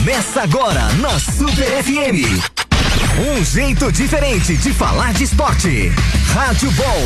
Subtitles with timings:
[0.00, 2.40] Começa agora na Super FM.
[3.18, 5.92] Um jeito diferente de falar de esporte.
[6.32, 7.04] Rádio Ball.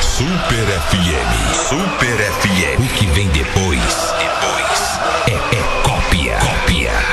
[0.00, 1.68] Super FM.
[1.68, 2.80] Super FM.
[2.80, 3.78] O que vem depois?
[4.18, 6.38] Depois é, é cópia.
[6.38, 7.11] Cópia.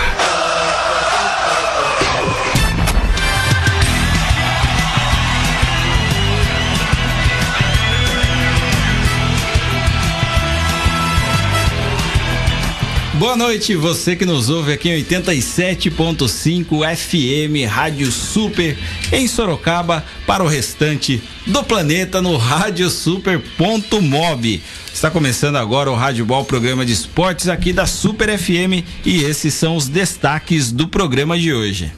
[13.20, 18.78] Boa noite, você que nos ouve aqui em 87.5 FM Rádio Super
[19.12, 24.64] em Sorocaba para o restante do planeta no Rádio Super.mob.
[24.94, 29.54] Está começando agora o Rádio Ball, programa de esportes aqui da Super FM e esses
[29.54, 31.92] são os destaques do programa de hoje.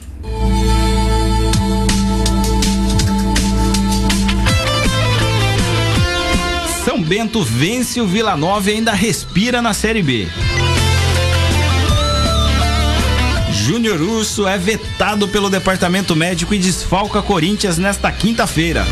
[6.84, 10.26] São Bento vence o Vila Nova e ainda respira na Série B.
[13.64, 18.84] Júnior Urso é vetado pelo departamento médico e desfalca Corinthians nesta quinta-feira.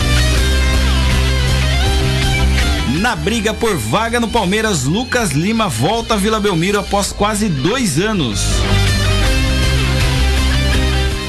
[3.00, 7.98] Na briga por vaga no Palmeiras, Lucas Lima volta a Vila Belmiro após quase dois
[7.98, 8.42] anos.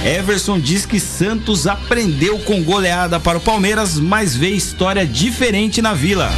[0.05, 5.95] Everson diz que Santos aprendeu com goleada para o Palmeiras, mas vê história diferente na
[5.95, 6.31] Vila.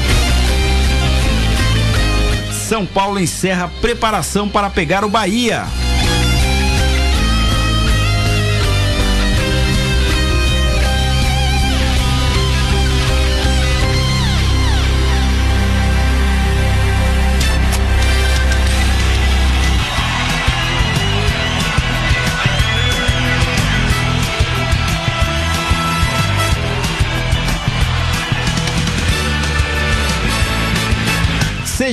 [2.70, 5.68] São Paulo encerra preparação para pegar o Bahia.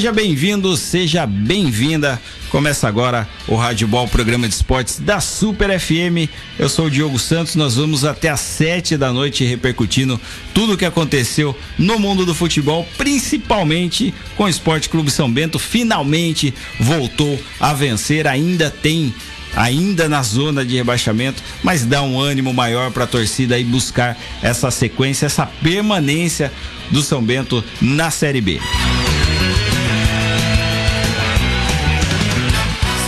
[0.01, 2.19] Seja bem-vindo, seja bem-vinda.
[2.48, 6.27] Começa agora o Rádio Ball, programa de esportes da Super FM.
[6.59, 7.55] Eu sou o Diogo Santos.
[7.55, 10.19] Nós vamos até às sete da noite repercutindo
[10.55, 15.59] tudo o que aconteceu no mundo do futebol, principalmente com o Esporte Clube São Bento.
[15.59, 18.27] Finalmente voltou a vencer.
[18.27, 19.15] Ainda tem
[19.55, 24.17] ainda na zona de rebaixamento, mas dá um ânimo maior para a torcida e buscar
[24.41, 26.50] essa sequência, essa permanência
[26.91, 28.59] do São Bento na Série B.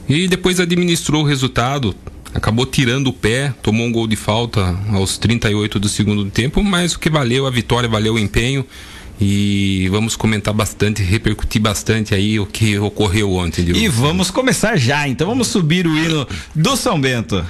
[0.07, 1.95] e depois administrou o resultado,
[2.33, 6.93] acabou tirando o pé, tomou um gol de falta aos 38 do segundo tempo, mas
[6.93, 8.65] o que valeu a vitória, valeu o empenho
[9.19, 13.65] e vamos comentar bastante, repercutir bastante aí o que ocorreu ontem.
[13.69, 17.45] E vamos começar já, então vamos subir o hino do São Bento.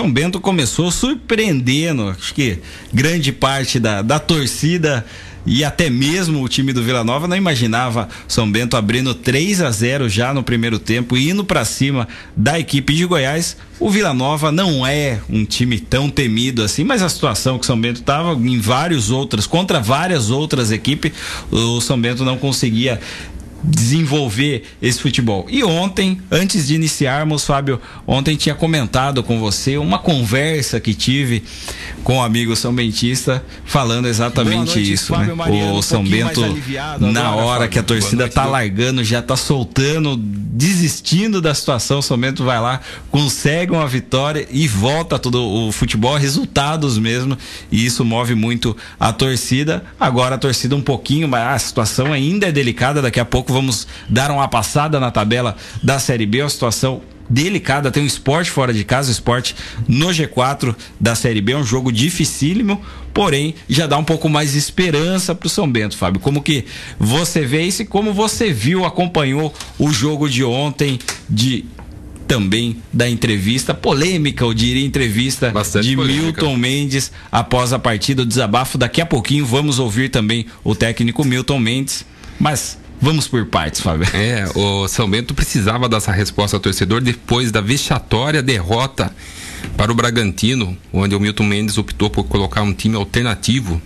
[0.00, 2.58] São Bento começou surpreendendo, acho que
[2.90, 5.04] grande parte da, da torcida
[5.44, 9.70] e até mesmo o time do Vila Nova não imaginava São Bento abrindo 3 a
[9.70, 13.58] 0 já no primeiro tempo e indo para cima da equipe de Goiás.
[13.78, 17.78] O Vila Nova não é um time tão temido assim, mas a situação que São
[17.78, 21.12] Bento estava em vários outras contra várias outras equipes,
[21.50, 22.98] o São Bento não conseguia
[23.62, 25.46] desenvolver esse futebol.
[25.48, 31.42] E ontem, antes de iniciarmos, Fábio, ontem tinha comentado com você uma conversa que tive
[32.02, 35.34] com o um amigo São Bentista falando exatamente noite, isso, Fábio né?
[35.34, 36.40] Mariano, o São um Bento
[36.98, 42.00] na agora, hora Fábio, que a torcida tá largando, já tá soltando, desistindo da situação,
[42.00, 42.80] São Bento vai lá,
[43.10, 47.36] consegue uma vitória e volta todo o futebol, resultados mesmo,
[47.70, 49.84] e isso move muito a torcida.
[49.98, 53.86] Agora a torcida um pouquinho, mas a situação ainda é delicada, daqui a pouco vamos
[54.08, 57.90] dar uma passada na tabela da Série B, a situação delicada.
[57.90, 59.54] Tem um esporte fora de casa, o esporte
[59.86, 62.82] no G4 da Série B, é um jogo dificílimo,
[63.14, 66.20] porém já dá um pouco mais de esperança para o São Bento, Fábio.
[66.20, 66.64] Como que
[66.98, 70.98] você vê isso e como você viu, acompanhou o jogo de ontem
[71.28, 71.64] de
[72.26, 76.22] também da entrevista, polêmica, eu diria, entrevista Bastante de polêmica.
[76.22, 78.78] Milton Mendes após a partida, o desabafo.
[78.78, 82.06] Daqui a pouquinho vamos ouvir também o técnico Milton Mendes.
[82.38, 84.06] Mas Vamos por partes, Fábio.
[84.14, 89.10] É, o São Bento precisava dessa resposta ao torcedor depois da vexatória derrota
[89.74, 93.80] para o Bragantino, onde o Milton Mendes optou por colocar um time alternativo.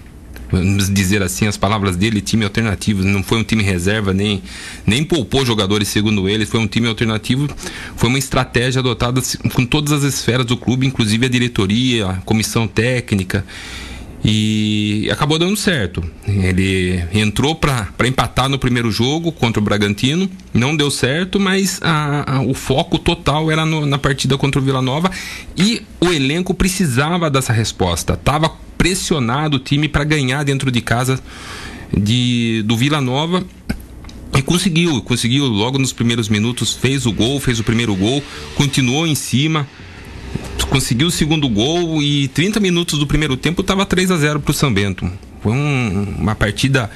[0.50, 3.04] Vamos dizer assim, as palavras dele, time alternativo.
[3.04, 4.42] Não foi um time reserva, nem,
[4.84, 6.44] nem poupou jogadores, segundo ele.
[6.44, 7.48] Foi um time alternativo.
[7.96, 9.22] Foi uma estratégia adotada
[9.52, 13.44] com todas as esferas do clube, inclusive a diretoria, a comissão técnica.
[14.24, 16.02] E acabou dando certo.
[16.26, 22.36] Ele entrou para empatar no primeiro jogo contra o Bragantino, não deu certo, mas a,
[22.36, 25.10] a, o foco total era no, na partida contra o Vila Nova
[25.56, 28.16] e o elenco precisava dessa resposta.
[28.16, 31.20] Tava pressionado o time para ganhar dentro de casa
[31.94, 33.44] de, do Vila Nova
[34.36, 38.22] e conseguiu, conseguiu logo nos primeiros minutos, fez o gol, fez o primeiro gol,
[38.56, 39.68] continuou em cima,
[40.74, 44.50] conseguiu o segundo gol e 30 minutos do primeiro tempo estava 3 a 0 para
[44.50, 45.10] o São Bento.
[45.40, 46.90] Foi um, uma partida,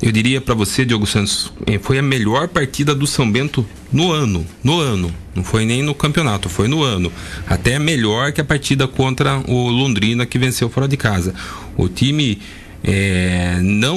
[0.00, 4.10] eu diria para você, Diogo Santos, eh, foi a melhor partida do São Bento no
[4.10, 4.46] ano.
[4.62, 5.14] No ano.
[5.34, 7.12] Não foi nem no campeonato, foi no ano.
[7.46, 11.34] Até melhor que a partida contra o Londrina que venceu fora de casa.
[11.76, 12.38] O time
[12.82, 13.96] é, não,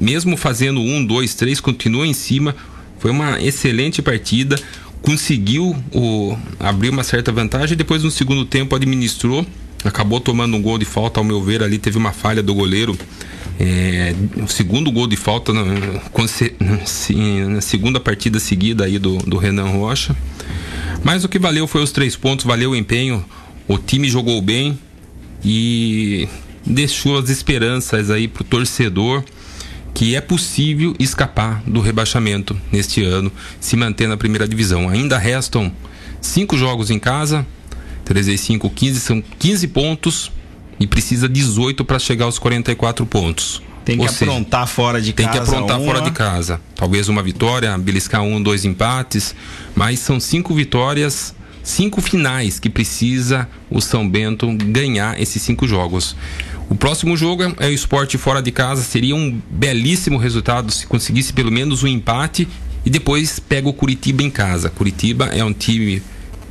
[0.00, 2.54] mesmo fazendo um, dois, três, continua em cima.
[2.98, 4.56] Foi uma excelente partida
[5.02, 9.44] conseguiu o, abrir uma certa vantagem, depois no segundo tempo administrou,
[9.84, 12.96] acabou tomando um gol de falta, ao meu ver, ali teve uma falha do goleiro.
[13.60, 19.68] É, o segundo gol de falta na, na segunda partida seguida aí do, do Renan
[19.68, 20.16] Rocha.
[21.04, 23.24] Mas o que valeu foi os três pontos, valeu o empenho,
[23.66, 24.78] o time jogou bem
[25.44, 26.28] e
[26.64, 29.24] deixou as esperanças aí pro torcedor
[29.94, 33.30] que é possível escapar do rebaixamento neste ano,
[33.60, 34.88] se manter na primeira divisão.
[34.88, 35.70] Ainda restam
[36.20, 37.46] cinco jogos em casa,
[38.04, 40.32] 3 e 5, 15, são 15 pontos
[40.80, 43.62] e precisa 18 para chegar aos 44 pontos.
[43.84, 45.38] Tem que Ou aprontar seja, fora de tem casa.
[45.38, 45.92] Tem que aprontar uma...
[45.92, 46.60] fora de casa.
[46.74, 49.34] Talvez uma vitória, beliscar um, dois empates,
[49.74, 56.16] mas são cinco vitórias, cinco finais que precisa o São Bento ganhar esses cinco jogos.
[56.72, 58.82] O próximo jogo é, é o esporte fora de casa.
[58.82, 62.48] Seria um belíssimo resultado se conseguisse pelo menos um empate
[62.82, 64.70] e depois pega o Curitiba em casa.
[64.70, 66.02] Curitiba é um time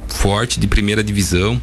[0.07, 1.59] forte de primeira divisão.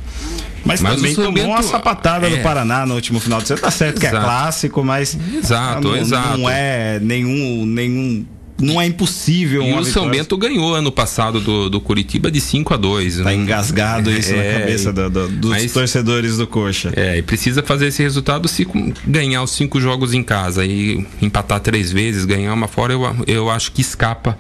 [0.65, 3.65] Mas, mas também tomou uma sapatada é, do Paraná no último final de semana.
[3.65, 4.11] Tá certo exato.
[4.11, 6.39] que é clássico, mas exato, não, exato.
[6.39, 8.27] não é nenhum, nenhum
[8.61, 9.63] não é impossível.
[9.63, 13.25] E o São Bento ganhou ano passado do, do Curitiba de 5 a 2 Tá
[13.25, 13.35] né?
[13.35, 16.93] engasgado isso é, na cabeça do, do, dos mas, torcedores do Coxa.
[16.97, 18.67] É, e precisa fazer esse resultado se
[19.07, 23.51] ganhar os cinco jogos em casa e empatar três vezes, ganhar uma fora, eu, eu
[23.51, 24.39] acho que escapa.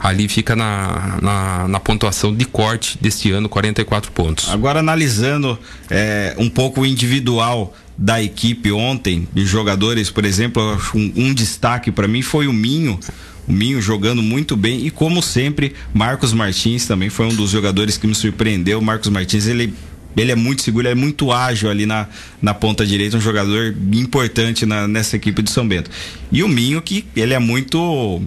[0.00, 4.50] Ali fica na, na, na pontuação de corte deste ano, 44 pontos.
[4.50, 5.58] Agora analisando
[5.88, 11.90] é, um pouco o individual da equipe ontem, de jogadores, por exemplo, um, um destaque
[11.90, 12.98] para mim foi o Minho
[13.46, 17.96] o Minho jogando muito bem e como sempre, Marcos Martins também foi um dos jogadores
[17.96, 18.80] que me surpreendeu.
[18.80, 19.74] Marcos Martins, ele
[20.16, 22.06] ele é muito seguro, ele é muito ágil ali na,
[22.40, 25.90] na ponta direita, um jogador importante na, nessa equipe do São Bento.
[26.30, 28.22] E o Minho, que ele é muito.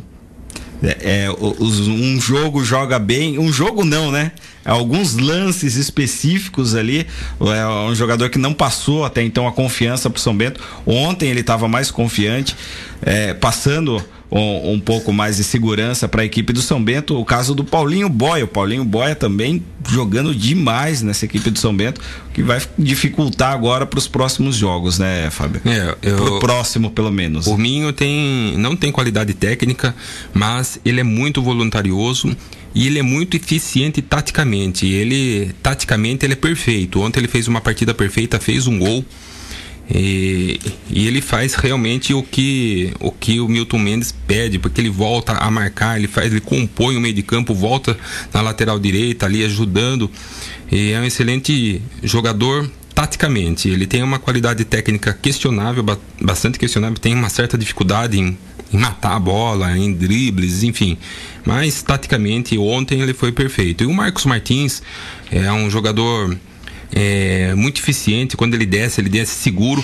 [0.84, 4.32] É, é, um jogo joga bem, um jogo não, né?
[4.64, 7.08] Alguns lances específicos ali.
[7.40, 10.62] É um jogador que não passou até então a confiança para o São Bento.
[10.86, 12.56] Ontem ele estava mais confiante,
[13.02, 17.20] é, passando um, um pouco mais de segurança para a equipe do São Bento.
[17.20, 18.46] O caso do Paulinho Boia.
[18.46, 22.02] O Paulinho Boia também jogando demais nessa equipe do São Bento,
[22.34, 25.62] que vai dificultar agora para os próximos jogos, né, Fábio?
[25.66, 27.48] É, eu, Pro próximo, pelo menos.
[27.48, 29.96] O Minho tem, não tem qualidade técnica,
[30.34, 32.36] mas ele é muito voluntarioso
[32.76, 34.86] e ele é muito eficiente taticamente.
[34.86, 37.00] Ele, taticamente, ele é perfeito.
[37.00, 39.06] Ontem ele fez uma partida perfeita, fez um gol
[39.90, 44.90] E, e, ele faz realmente o que o que o Milton Mendes pede, porque ele
[44.90, 47.98] volta a marcar, ele faz, ele compõe o meio de campo, volta
[48.34, 50.12] na lateral direita ali ajudando.
[50.70, 53.70] E é um excelente jogador taticamente.
[53.70, 55.86] Ele tem uma qualidade técnica questionável,
[56.20, 58.38] bastante questionável, tem uma certa dificuldade em,
[58.74, 60.98] em matar a bola, em dribles, enfim.
[61.46, 63.84] Mas taticamente ontem ele foi perfeito.
[63.84, 64.82] E o Marcos Martins
[65.32, 66.36] é um jogador
[66.92, 68.38] é, muito eficiente.
[68.38, 69.84] Quando ele desce, ele desce seguro.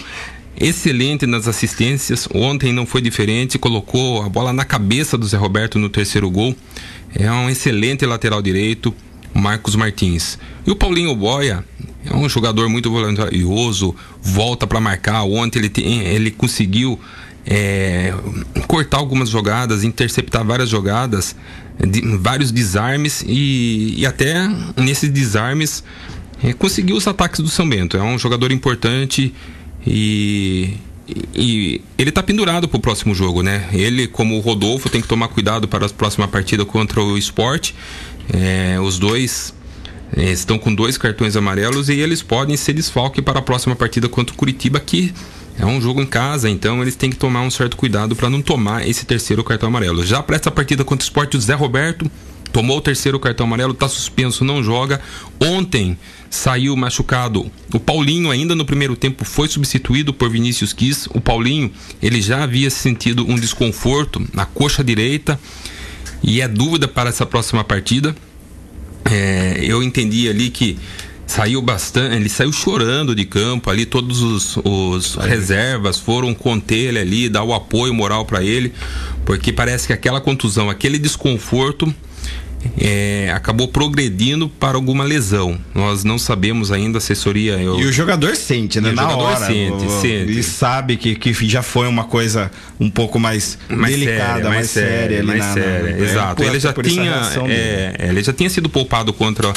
[0.56, 2.28] Excelente nas assistências.
[2.34, 3.58] Ontem não foi diferente.
[3.58, 6.56] Colocou a bola na cabeça do Zé Roberto no terceiro gol.
[7.16, 8.94] É um excelente lateral direito.
[9.34, 10.38] Marcos Martins.
[10.66, 11.66] E o Paulinho Boia
[12.06, 15.24] é um jogador muito voluntarioso, volta para marcar.
[15.24, 17.00] Ontem ele, tem, ele conseguiu
[17.46, 18.14] é,
[18.68, 21.36] cortar algumas jogadas, interceptar várias jogadas,
[21.80, 25.84] de, vários desarmes e, e até nesses desarmes
[26.44, 27.96] é, conseguiu os ataques do São Bento.
[27.96, 29.34] É um jogador importante
[29.88, 30.74] e,
[31.34, 33.70] e ele está pendurado para o próximo jogo, né?
[33.72, 37.74] Ele, como o Rodolfo, tem que tomar cuidado para a próxima partida contra o esporte.
[38.34, 39.54] É, os dois
[40.16, 44.10] é, estão com dois cartões amarelos e eles podem ser desfalque para a próxima partida
[44.10, 45.14] contra o Curitiba, que
[45.58, 48.42] é um jogo em casa, então eles têm que tomar um certo cuidado para não
[48.42, 50.04] tomar esse terceiro cartão amarelo.
[50.04, 52.10] Já para essa partida contra o esporte, o Zé Roberto
[52.54, 55.02] tomou o terceiro cartão amarelo, está suspenso, não joga.
[55.42, 55.98] Ontem
[56.30, 57.52] saiu machucado.
[57.74, 61.08] O Paulinho ainda no primeiro tempo foi substituído por Vinícius Quis.
[61.08, 65.40] O Paulinho, ele já havia sentido um desconforto na coxa direita
[66.22, 68.16] e é dúvida para essa próxima partida.
[69.06, 70.78] É, eu entendi ali que
[71.26, 77.00] saiu bastante, ele saiu chorando de campo ali, todos os, os reservas foram conter ele
[77.00, 78.74] ali, dar o apoio moral para ele,
[79.26, 81.94] porque parece que aquela contusão, aquele desconforto
[82.78, 85.60] é, acabou progredindo para alguma lesão.
[85.74, 87.54] Nós não sabemos ainda, a assessoria.
[87.54, 87.80] Eu...
[87.80, 88.90] E o jogador sente, né?
[88.90, 89.46] E Na hora.
[89.46, 90.32] Sente, o, sente.
[90.32, 94.70] Ele sabe que, que já foi uma coisa um pouco mais, mais delicada, séria, mais,
[94.70, 95.24] séria.
[95.24, 96.04] Mais séria, séria.
[96.04, 96.44] Exato.
[96.44, 97.22] ele já tinha.
[97.48, 99.54] É, ele já tinha sido poupado contra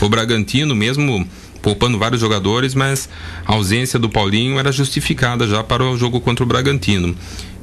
[0.00, 1.26] o Bragantino, mesmo
[1.62, 3.08] poupando vários jogadores, mas
[3.46, 7.16] a ausência do Paulinho era justificada já para o jogo contra o Bragantino.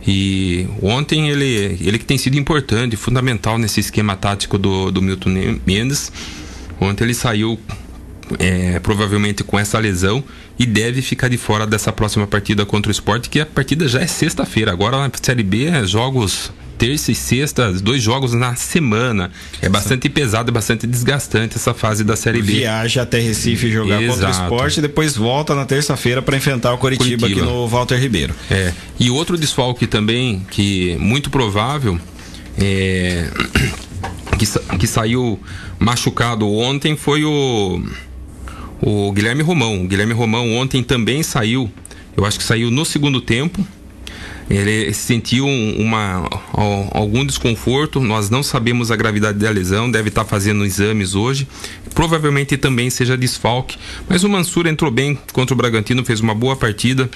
[0.08, 5.30] E ontem ele, ele que tem sido importante, fundamental nesse esquema tático do, do Milton
[5.66, 6.12] Mendes.
[6.80, 7.60] Ontem ele saiu
[8.38, 10.24] é, provavelmente com essa lesão
[10.58, 14.02] e deve ficar de fora dessa próxima partida contra o esporte, que a partida já
[14.02, 14.72] é sexta-feira.
[14.72, 19.30] Agora na Série B é jogos terça e sexta, dois jogos na semana.
[19.62, 22.54] É bastante pesado, é bastante desgastante essa fase da Série B.
[22.54, 24.20] Viaja até Recife jogar Exato.
[24.20, 27.68] contra o esporte e depois volta na terça-feira para enfrentar o Coritiba, Curitiba, aqui no
[27.68, 28.34] Walter Ribeiro.
[28.50, 28.72] É.
[28.98, 32.00] E outro desfalque também, que muito provável,
[32.58, 33.30] é,
[34.40, 34.46] que,
[34.78, 35.38] que saiu
[35.78, 37.84] machucado ontem foi o,
[38.82, 39.84] o Guilherme Romão.
[39.84, 41.70] O Guilherme Romão ontem também saiu,
[42.16, 43.68] eu acho que saiu no segundo tempo
[44.50, 46.28] ele sentiu uma,
[46.92, 51.48] algum desconforto, nós não sabemos a gravidade da lesão, deve estar fazendo exames hoje.
[51.94, 53.78] Provavelmente também seja desfalque.
[54.08, 57.08] Mas o Mansur entrou bem contra o Bragantino, fez uma boa partida.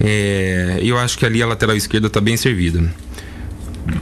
[0.00, 2.82] É, eu acho que ali a lateral esquerda está bem servida.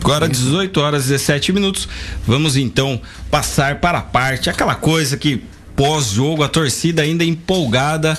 [0.00, 1.88] Agora 18 horas e 17 minutos.
[2.26, 5.42] Vamos então passar para a parte, aquela coisa que
[5.74, 8.18] pós-jogo a torcida ainda empolgada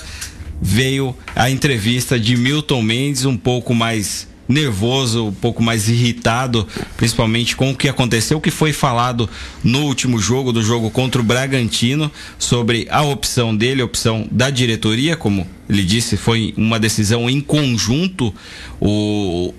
[0.60, 7.54] veio a entrevista de Milton Mendes um pouco mais nervoso, um pouco mais irritado, principalmente
[7.54, 9.28] com o que aconteceu, o que foi falado
[9.62, 14.48] no último jogo, do jogo contra o Bragantino, sobre a opção dele, a opção da
[14.48, 18.34] diretoria, como ele disse, foi uma decisão em conjunto,
[18.80, 19.52] o,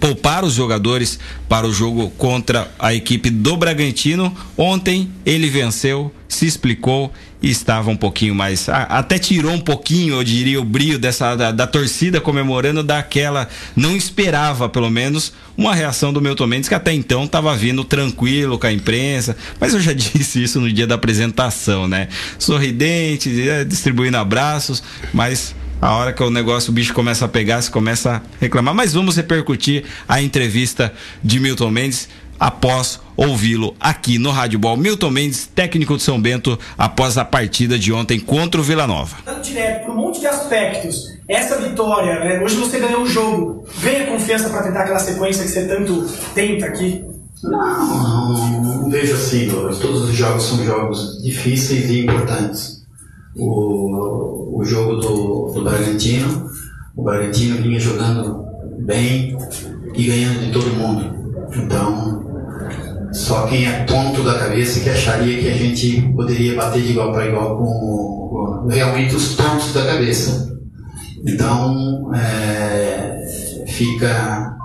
[0.00, 1.18] poupar os jogadores
[1.48, 4.34] para o jogo contra a equipe do Bragantino.
[4.56, 8.68] Ontem ele venceu, se explicou estava um pouquinho mais.
[8.68, 13.48] até tirou um pouquinho, eu diria, o brilho dessa da, da, torcida comemorando daquela.
[13.76, 18.58] Não esperava, pelo menos, uma reação do Milton Mendes, que até então estava vindo tranquilo
[18.58, 19.36] com a imprensa.
[19.60, 22.08] Mas eu já disse isso no dia da apresentação, né?
[22.38, 27.62] Sorridente, é, distribuindo abraços, mas a hora que o negócio, o bicho começa a pegar,
[27.62, 28.74] se começa a reclamar.
[28.74, 30.92] Mas vamos repercutir a entrevista
[31.22, 34.76] de Milton Mendes após ouvi-lo aqui no Rádio Ball.
[34.76, 39.16] Milton Mendes, técnico de São Bento, após a partida de ontem contra o Vila Nova.
[39.42, 41.18] Direto por um monte de aspectos.
[41.26, 42.42] Essa vitória, né?
[42.42, 43.64] hoje você ganhou o jogo.
[43.78, 47.04] Vem a confiança para tentar aquela sequência que você tanto tenta aqui?
[47.42, 49.48] Não, não, vejo assim.
[49.48, 52.78] Todos os jogos são jogos difíceis e importantes
[53.36, 56.50] o, o jogo do, do Bragantino.
[56.96, 58.44] O Bragantino vinha jogando
[58.80, 59.36] bem
[59.94, 61.18] e ganhando de todo mundo.
[61.56, 62.17] Então,
[63.12, 67.12] só quem é tonto da cabeça que acharia que a gente poderia bater de igual
[67.12, 70.48] para igual com, com realmente os tontos da cabeça.
[71.26, 74.56] Então, é, fica,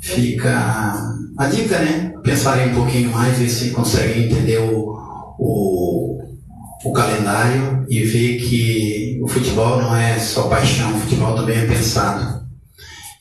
[0.00, 2.12] fica a dica, né?
[2.22, 4.96] Pensarem um pouquinho mais, ver se conseguem entender o,
[5.38, 6.18] o,
[6.84, 11.66] o calendário e ver que o futebol não é só paixão, o futebol também é
[11.66, 12.38] pensado.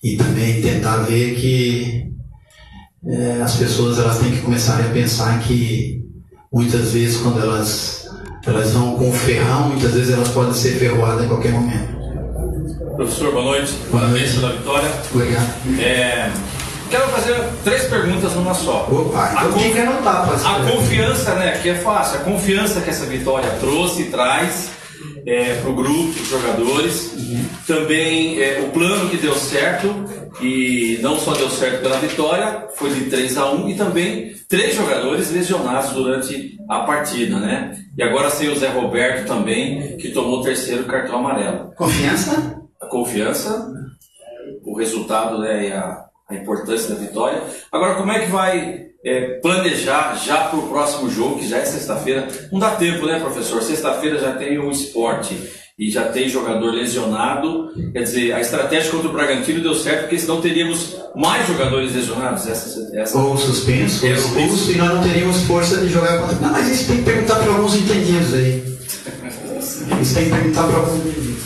[0.03, 2.11] E também tentar ver que
[3.05, 6.01] é, as pessoas elas têm que começar a pensar que
[6.51, 8.09] muitas vezes quando elas,
[8.45, 11.97] elas vão com ferrão, muitas vezes elas podem ser ferroadas em qualquer momento.
[12.95, 13.73] Professor, boa noite.
[13.91, 14.39] Boa Parabéns noite.
[14.39, 14.89] pela vitória.
[15.13, 15.47] Obrigado.
[15.79, 16.31] É,
[16.89, 18.87] quero fazer três perguntas numa só.
[18.91, 22.81] Opa, a, então con- tem que anotar a confiança, né, que é fácil, a confiança
[22.81, 24.69] que essa vitória trouxe e traz
[25.61, 27.13] para o grupo, os jogadores.
[27.67, 29.87] Também é, o plano que deu certo,
[30.41, 34.75] e não só deu certo pela vitória, foi de 3 a 1 e também três
[34.75, 37.77] jogadores lesionados durante a partida, né?
[37.97, 42.61] E agora sem o Zé Roberto também, que tomou o terceiro cartão amarelo Confiança?
[42.79, 43.73] a confiança,
[44.63, 47.41] o resultado né, e a, a importância da vitória.
[47.71, 51.65] Agora, como é que vai é, planejar já para o próximo jogo, que já é
[51.65, 52.27] sexta-feira?
[52.51, 53.61] Não dá tempo, né, professor?
[53.61, 55.35] Sexta-feira já tem o esporte
[55.79, 57.71] e já tem jogador lesionado.
[57.93, 62.47] Quer dizer, a estratégia contra o Bragantino deu certo, porque senão teríamos mais jogadores lesionados.
[62.47, 63.17] Essa, essa...
[63.17, 66.35] Ou suspenso, ou É, expulso, e nós não teríamos força de jogar contra.
[66.39, 68.77] Não, mas isso tem que perguntar para alguns entendidos aí.
[70.01, 71.43] Isso tem que perguntar para alguns entendidos.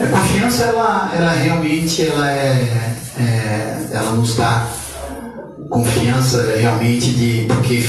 [0.00, 4.68] A confiança, ela, ela realmente, ela é, é- ela nos dá
[5.68, 7.84] confiança realmente de porque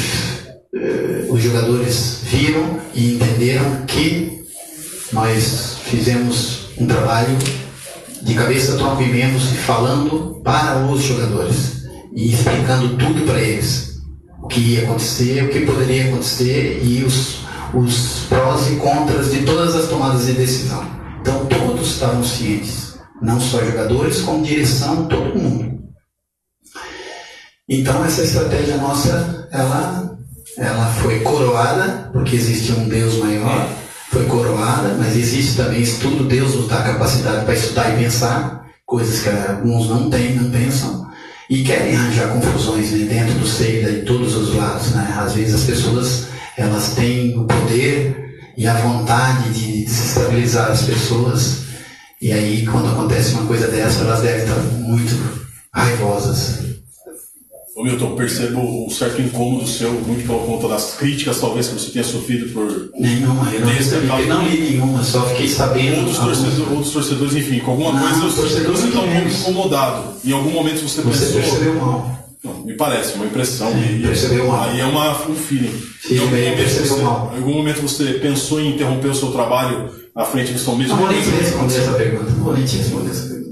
[0.75, 4.43] eh, os jogadores viram e entenderam que
[5.11, 7.37] nós fizemos um trabalho
[8.21, 13.99] de cabeça, tronco e falando para os jogadores e explicando tudo para eles
[14.41, 17.39] o que ia acontecer, o que poderia acontecer e os,
[17.73, 20.83] os prós e contras de todas as tomadas de decisão.
[21.21, 25.78] Então todos estavam cientes, não só jogadores, como direção, todo mundo.
[27.69, 30.17] Então essa estratégia nossa, ela,
[30.57, 33.69] ela foi coroada, porque existe um Deus maior,
[34.09, 39.21] foi coroada, mas existe também estudo, Deus nos dá capacidade para estudar e pensar, coisas
[39.21, 41.07] que alguns não têm, não pensam,
[41.47, 44.89] e querem arranjar confusões né, dentro do seio de todos os lados.
[44.95, 45.15] Né?
[45.19, 51.65] Às vezes as pessoas elas têm o poder e a vontade de desestabilizar as pessoas,
[52.19, 55.15] e aí quando acontece uma coisa dessa, elas devem estar muito
[55.71, 56.78] raivosas.
[57.79, 61.91] Ô Milton, percebo um certo incômodo seu, muito por conta das críticas, talvez, que você
[61.91, 65.99] tenha sofrido por Nenhuma, eu não, recebi, não li nenhuma, só fiquei sabendo.
[65.99, 69.39] outros torcedores, outros torcedores, enfim, com alguma Não, coisa você está menos.
[69.39, 70.03] incomodado.
[70.25, 71.41] Em algum momento você, Você pensou.
[71.41, 72.19] percebeu mal.
[72.43, 73.71] Não, me parece, uma impressão.
[73.71, 74.63] Sim, e, percebeu mal.
[74.69, 75.71] Aí é uma, um feeling.
[76.01, 77.31] Sim, em, algum você, mal.
[77.33, 80.89] em algum momento você pensou em interromper o seu trabalho à frente do São Luís?
[80.89, 82.29] Não vou nem te responder essa pergunta.
[82.29, 83.48] Não vou nem te responder essa pergunta.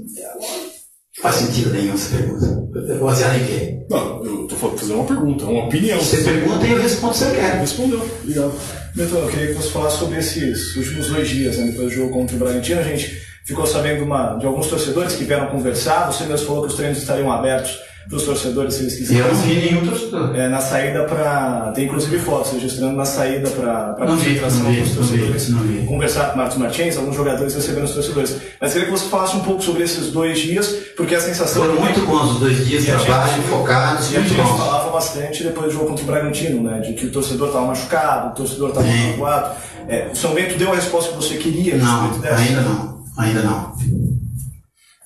[1.20, 2.68] Faz sentido nenhum essa pergunta.
[3.00, 3.78] Baseado em quê?
[3.90, 5.98] Não, eu estou fazendo uma pergunta, uma opinião.
[5.98, 7.58] Você pergunta e eu respondo se eu quero.
[7.58, 8.08] respondeu.
[8.22, 8.52] Obrigado.
[8.94, 12.12] Milton, eu queria que você falasse sobre esses últimos dois dias, né, depois do jogo
[12.12, 12.80] contra o Bragantino.
[12.80, 16.06] A gente ficou sabendo uma- de alguns torcedores que vieram conversar.
[16.12, 17.72] Você mesmo falou que os treinos estariam abertos
[18.08, 19.22] para os torcedores, se eles quiserem.
[19.22, 20.34] eu não vi nenhum torcedor.
[20.34, 21.72] É, na saída para.
[21.74, 25.48] Tem inclusive fotos registrando na saída para a concentração vi, dos não vi, torcedores.
[25.50, 25.86] não vi.
[25.86, 28.36] Conversar com o Marcos Martins, alguns jogadores recebendo os torcedores.
[28.60, 31.62] Mas queria que você falasse um pouco sobre esses dois dias, porque a sensação.
[31.64, 34.58] Foram muito bons os dois dias trabalho, focados, E a muito bons.
[34.58, 36.80] falava bastante depois do jogo contra o Bragantino, né?
[36.80, 39.54] De que o torcedor estava machucado, o torcedor estava magoado.
[39.86, 43.04] É, o São Bento deu a resposta que você queria Não, ainda não.
[43.16, 43.72] Ainda não.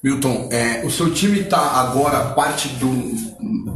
[0.03, 2.89] Milton, é, o seu time está agora parte do.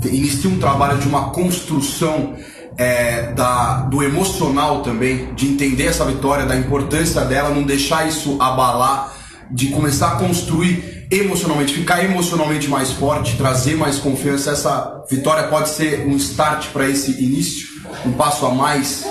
[0.08, 2.34] inicia um trabalho de uma construção
[2.76, 8.42] é, da, do emocional também, de entender essa vitória, da importância dela, não deixar isso
[8.42, 9.14] abalar,
[9.52, 14.50] de começar a construir emocionalmente, ficar emocionalmente mais forte, trazer mais confiança.
[14.50, 17.68] Essa vitória pode ser um start para esse início,
[18.04, 19.04] um passo a mais.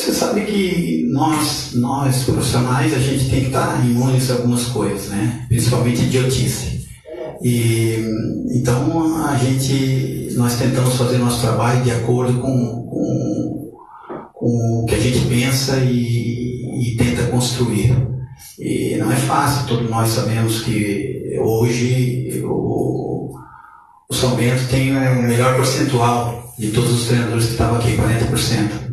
[0.00, 5.08] Você sabe que nós, nós profissionais, a gente tem que estar imunes a algumas coisas,
[5.08, 5.44] né?
[5.46, 6.88] Principalmente idiotice.
[7.42, 8.02] E
[8.50, 13.72] então a gente, nós tentamos fazer nosso trabalho de acordo com, com,
[14.32, 17.94] com o que a gente pensa e, e tenta construir.
[18.58, 23.34] E não é fácil, todos nós sabemos que hoje o,
[24.08, 28.89] o São Bento tem o melhor percentual de todos os treinadores que estavam aqui, 40%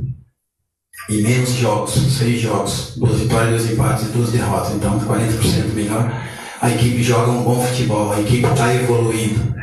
[1.10, 6.12] e menos jogos, seis jogos, duas vitórias, dois empates e duas derrotas, então 40% melhor.
[6.62, 9.56] A equipe joga um bom futebol, a equipe está evoluindo.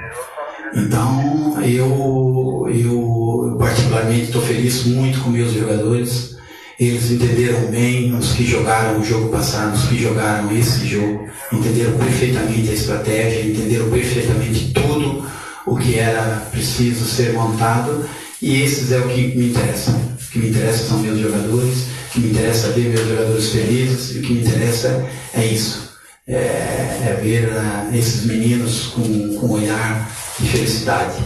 [0.75, 6.35] Então eu, eu particularmente estou feliz muito com meus jogadores.
[6.79, 11.97] Eles entenderam bem, os que jogaram o jogo passado, os que jogaram esse jogo, entenderam
[11.99, 15.25] perfeitamente a estratégia, entenderam perfeitamente tudo
[15.67, 18.05] o que era preciso ser montado
[18.43, 20.14] e esses é o que me interessa.
[20.35, 21.77] O que me interessa são meus jogadores,
[22.09, 25.95] o que me interessa ver meus jogadores felizes e o que me interessa é isso.
[26.27, 29.03] É, é ver uh, esses meninos com,
[29.37, 31.23] com um olhar de felicidade.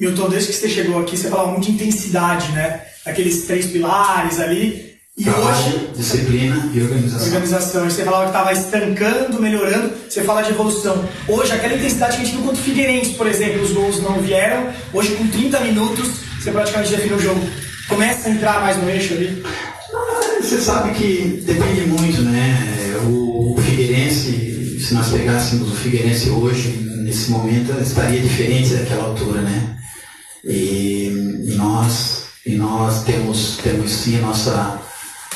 [0.00, 2.80] Milton, desde que você chegou aqui, você falava muito de intensidade, né?
[3.06, 4.90] Aqueles três pilares ali.
[5.16, 7.26] E Trabalho, hoje, disciplina e organização.
[7.28, 7.84] Organização.
[7.84, 9.92] Você falava que estava estancando, melhorando.
[10.08, 11.08] Você fala de evolução.
[11.28, 14.20] Hoje, aquela intensidade que a gente viu contra o Figueirense, por exemplo, os gols não
[14.20, 14.72] vieram.
[14.92, 16.08] Hoje, com 30 minutos,
[16.40, 17.69] você praticamente define o jogo.
[17.90, 19.42] Começa a entrar mais no eixo ali.
[20.40, 22.96] Você sabe que depende muito, né?
[23.04, 26.68] O Figueirense, se nós pegássemos o Figueirense hoje,
[27.02, 29.76] nesse momento, estaria diferente daquela altura, né?
[30.44, 34.80] E, nós, e nós temos, temos sim a nossa,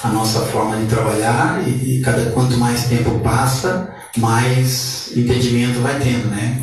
[0.04, 5.98] a nossa forma de trabalhar e, e cada quanto mais tempo passa, mais entendimento vai
[5.98, 6.60] tendo, né?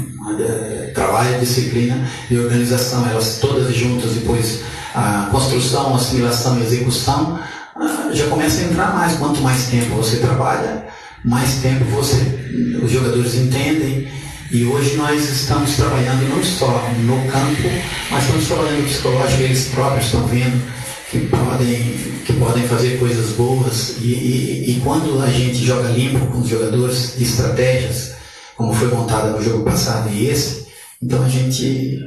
[0.93, 4.61] Trabalho, disciplina e organização, elas todas juntas, depois
[4.93, 7.39] a construção, assimilação e execução,
[7.75, 9.17] ah, já começa a entrar mais.
[9.17, 10.85] Quanto mais tempo você trabalha,
[11.23, 14.07] mais tempo você, os jogadores entendem
[14.51, 17.69] e hoje nós estamos trabalhando não só no campo,
[18.09, 20.61] mas estamos trabalhando psicológico, eles próprios estão vendo
[21.09, 21.79] que podem,
[22.25, 23.95] que podem fazer coisas boas.
[24.01, 28.13] E, e, e quando a gente joga limpo com os jogadores estratégias,
[28.57, 30.67] como foi montada no jogo passado e esse,
[31.01, 31.99] então a gente,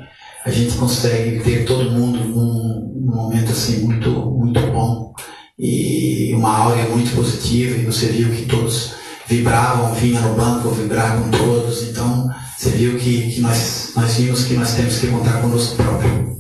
[0.45, 5.15] a gente consegue ter todo mundo num, num momento assim muito, muito bom
[5.59, 8.95] e uma áurea muito positiva e você viu que todos
[9.27, 11.83] vibravam, vinha no banco, vibravam todos.
[11.85, 12.29] Então,
[12.59, 16.35] você viu que, que nós, nós vimos que nós temos que contar conosco próprio.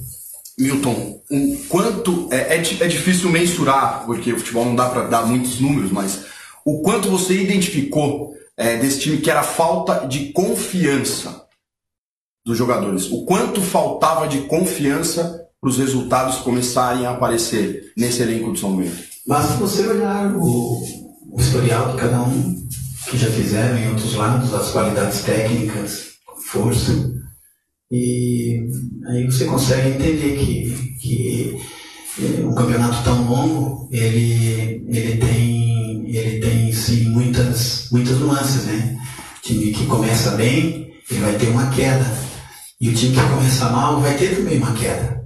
[0.58, 5.26] Milton, um quanto é, é, é difícil mensurar, porque o futebol não dá para dar
[5.26, 6.24] muitos números, mas
[6.64, 11.44] o quanto você identificou é, desse time que era falta de confiança
[12.44, 18.52] dos jogadores, o quanto faltava de confiança para os resultados começarem a aparecer nesse elenco
[18.52, 19.02] de São Bento?
[19.26, 20.82] Basta você olhar o,
[21.32, 22.64] o historial de cada um
[23.08, 26.08] que já fizeram em outros lados, as qualidades técnicas,
[26.44, 26.92] força.
[27.90, 28.60] E
[29.06, 31.60] aí você consegue entender que, que
[32.20, 38.98] eh, um campeonato tão longo, ele, ele tem, ele tem sim muitas, muitas nuances, né?
[39.42, 42.33] Time que começa bem, ele vai ter uma queda.
[42.84, 45.24] E o time que começa mal vai ter também uma queda.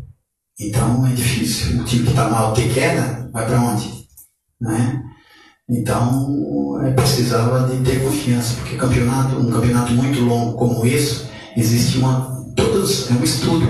[0.61, 1.81] Então é difícil.
[1.81, 4.07] O time que está mal ter queda, vai para onde?
[4.61, 5.03] Né?
[5.69, 11.25] Então, é, precisava de ter confiança, porque campeonato, um campeonato muito longo como esse,
[11.57, 13.67] existe uma, todos, é um estudo.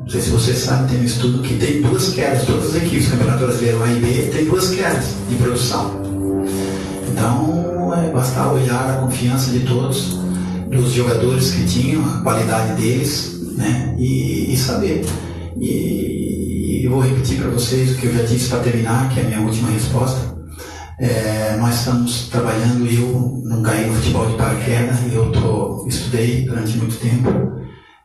[0.00, 3.08] Não sei se você sabe, tem um estudo que tem duas quedas, todas as equipes,
[3.08, 6.02] Campeonato Brasileiro A e B, tem duas quedas de produção.
[7.10, 10.18] Então, é, basta olhar a confiança de todos,
[10.72, 15.04] dos jogadores que tinham, a qualidade deles, né, e, e saber.
[15.60, 19.22] E, e vou repetir para vocês o que eu já disse para terminar, que é
[19.22, 20.32] a minha última resposta
[21.02, 26.76] é, nós estamos trabalhando, eu não caí no futebol de paraquedas, eu tô, estudei durante
[26.76, 27.28] muito tempo.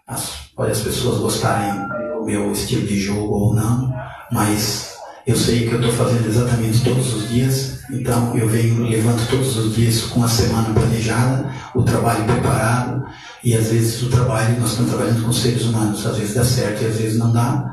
[0.08, 1.80] As, pode as pessoas gostarem
[2.14, 3.94] do meu estilo de jogo ou não,
[4.32, 4.96] mas
[5.28, 9.58] eu sei que eu estou fazendo exatamente todos os dias, então eu venho levando todos
[9.58, 13.06] os dias com a semana planejada, o trabalho preparado,
[13.44, 16.84] e às vezes o trabalho, nós estamos trabalhando com seres humanos, às vezes dá certo
[16.84, 17.66] e às vezes não dá.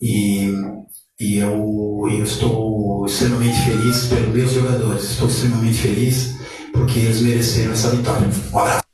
[0.00, 0.52] E
[1.20, 5.02] e eu, eu estou extremamente feliz pelos meus jogadores.
[5.02, 6.36] Estou extremamente feliz
[6.72, 8.28] porque eles mereceram essa vitória.
[8.52, 8.87] Um abraço.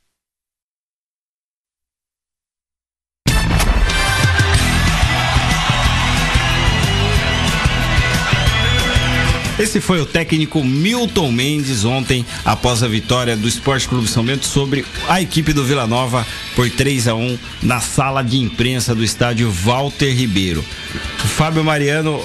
[9.75, 14.45] Esse foi o técnico Milton Mendes ontem, após a vitória do Esporte Clube São Bento
[14.45, 19.03] sobre a equipe do Vila Nova por 3 a 1 na sala de imprensa do
[19.03, 20.63] estádio Walter Ribeiro.
[21.21, 22.23] O Fábio Mariano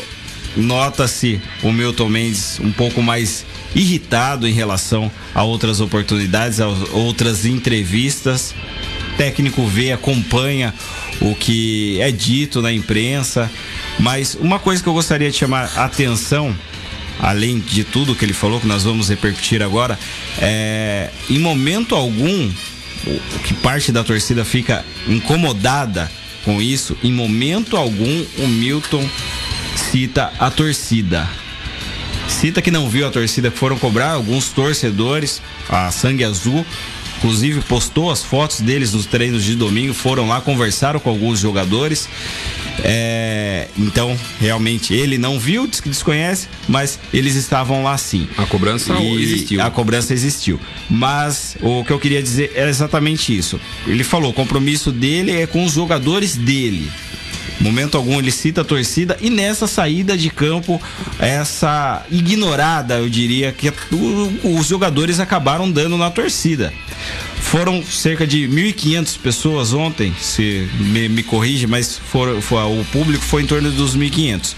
[0.57, 7.45] nota-se o Milton Mendes um pouco mais irritado em relação a outras oportunidades, a outras
[7.45, 8.55] entrevistas.
[9.13, 10.73] O técnico vê, acompanha
[11.21, 13.51] o que é dito na imprensa,
[13.99, 16.57] mas uma coisa que eu gostaria de chamar a atenção
[17.23, 19.99] além de tudo que ele falou, que nós vamos repercutir agora,
[20.39, 22.51] é, em momento algum,
[23.45, 26.11] que parte da torcida fica incomodada
[26.45, 29.07] com isso, em momento algum o Milton
[29.91, 31.29] cita a torcida.
[32.29, 36.65] Cita que não viu a torcida foram cobrar, alguns torcedores, a Sangue Azul,
[37.21, 42.09] inclusive postou as fotos deles nos treinos de domingo, foram lá, conversaram com alguns jogadores.
[42.83, 48.27] É, então, realmente, ele não viu, diz que desconhece, mas eles estavam lá sim.
[48.39, 49.63] A cobrança E existiu.
[49.63, 50.59] A cobrança existiu.
[50.89, 53.61] Mas o que eu queria dizer era exatamente isso.
[53.87, 56.91] Ele falou: o compromisso dele é com os jogadores dele.
[57.61, 60.81] Momento algum ele cita a torcida e nessa saída de campo,
[61.19, 63.71] essa ignorada, eu diria, que
[64.43, 66.73] os jogadores acabaram dando na torcida.
[67.51, 73.25] Foram cerca de 1.500 pessoas ontem, se me, me corrige, mas foram, foi- o público
[73.25, 74.55] foi em torno dos 1.500.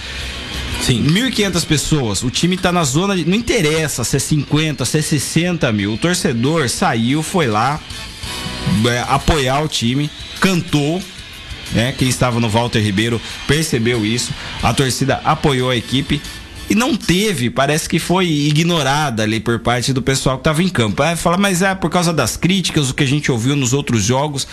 [0.82, 1.02] Sim.
[1.06, 3.24] 1.500 pessoas, o time tá na zona de.
[3.24, 5.94] Não interessa se é 50, se é 60 mil.
[5.94, 7.80] O torcedor saiu, foi lá
[8.86, 11.02] é, apoiar o time, cantou.
[11.72, 11.94] Né?
[11.96, 14.32] Quem estava no Walter Ribeiro percebeu isso.
[14.62, 16.20] A torcida apoiou a equipe
[16.72, 20.68] e não teve, parece que foi ignorada ali por parte do pessoal que estava em
[20.70, 21.02] campo.
[21.02, 24.02] Aí fala, mas é por causa das críticas, o que a gente ouviu nos outros
[24.02, 24.46] jogos.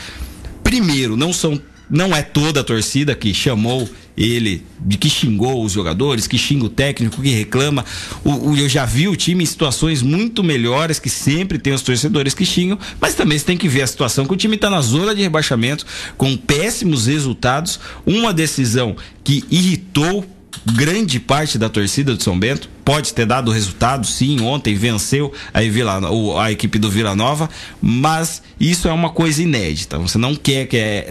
[0.64, 5.72] Primeiro, não são não é toda a torcida que chamou ele, de que xingou os
[5.72, 7.84] jogadores, que xinga o técnico, que reclama.
[8.24, 11.82] O, o- eu já vi o time em situações muito melhores, que sempre tem os
[11.82, 14.70] torcedores que xingam, mas também você tem que ver a situação que o time está
[14.70, 15.84] na zona de rebaixamento,
[16.16, 20.24] com péssimos resultados, uma decisão que irritou
[20.74, 22.70] grande parte da torcida do São Bento.
[22.84, 24.42] Pode ter dado resultado, sim.
[24.42, 26.00] Ontem venceu a, Vila,
[26.42, 27.50] a equipe do Vila Nova,
[27.82, 29.98] mas isso é uma coisa inédita.
[30.00, 31.08] Você não quer que é,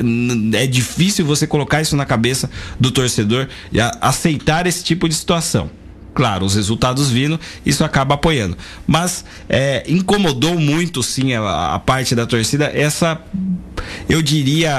[0.54, 5.70] é difícil você colocar isso na cabeça do torcedor e aceitar esse tipo de situação.
[6.14, 8.58] Claro, os resultados vindo, isso acaba apoiando.
[8.88, 13.20] Mas é, incomodou muito, sim, a, a parte da torcida, essa,
[14.08, 14.72] eu diria,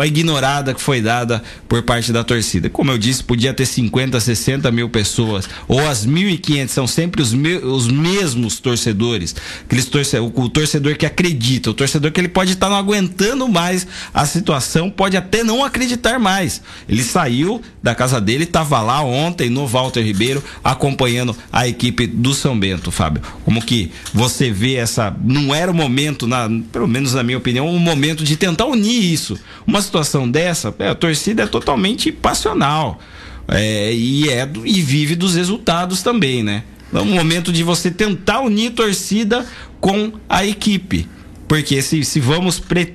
[0.00, 2.68] a ignorada que foi dada por parte da torcida.
[2.70, 7.32] Como eu disse, podia ter 50, 60 mil pessoas, ou as 1.500 são sempre os,
[7.32, 9.34] me- os mesmos torcedores.
[9.64, 13.48] Aqueles torce, o, o torcedor que acredita, o torcedor que ele pode estar não aguentando
[13.48, 16.60] mais a situação, pode até não acreditar mais.
[16.88, 22.34] Ele saiu da casa dele, estava lá ontem no Walter Ribeiro, acompanhando a equipe do
[22.34, 23.22] São Bento, Fábio.
[23.44, 25.14] Como que você vê essa.
[25.22, 29.12] Não era o momento, na, pelo menos na minha opinião, um momento de tentar unir
[29.12, 29.38] isso.
[29.66, 32.98] Uma situação dessa, é, a torcida é totalmente passional.
[33.46, 36.64] É, e, é, e vive dos resultados também, né?
[36.92, 39.44] É um momento de você tentar unir torcida
[39.80, 41.06] com a equipe.
[41.46, 42.94] Porque se, se vamos pre-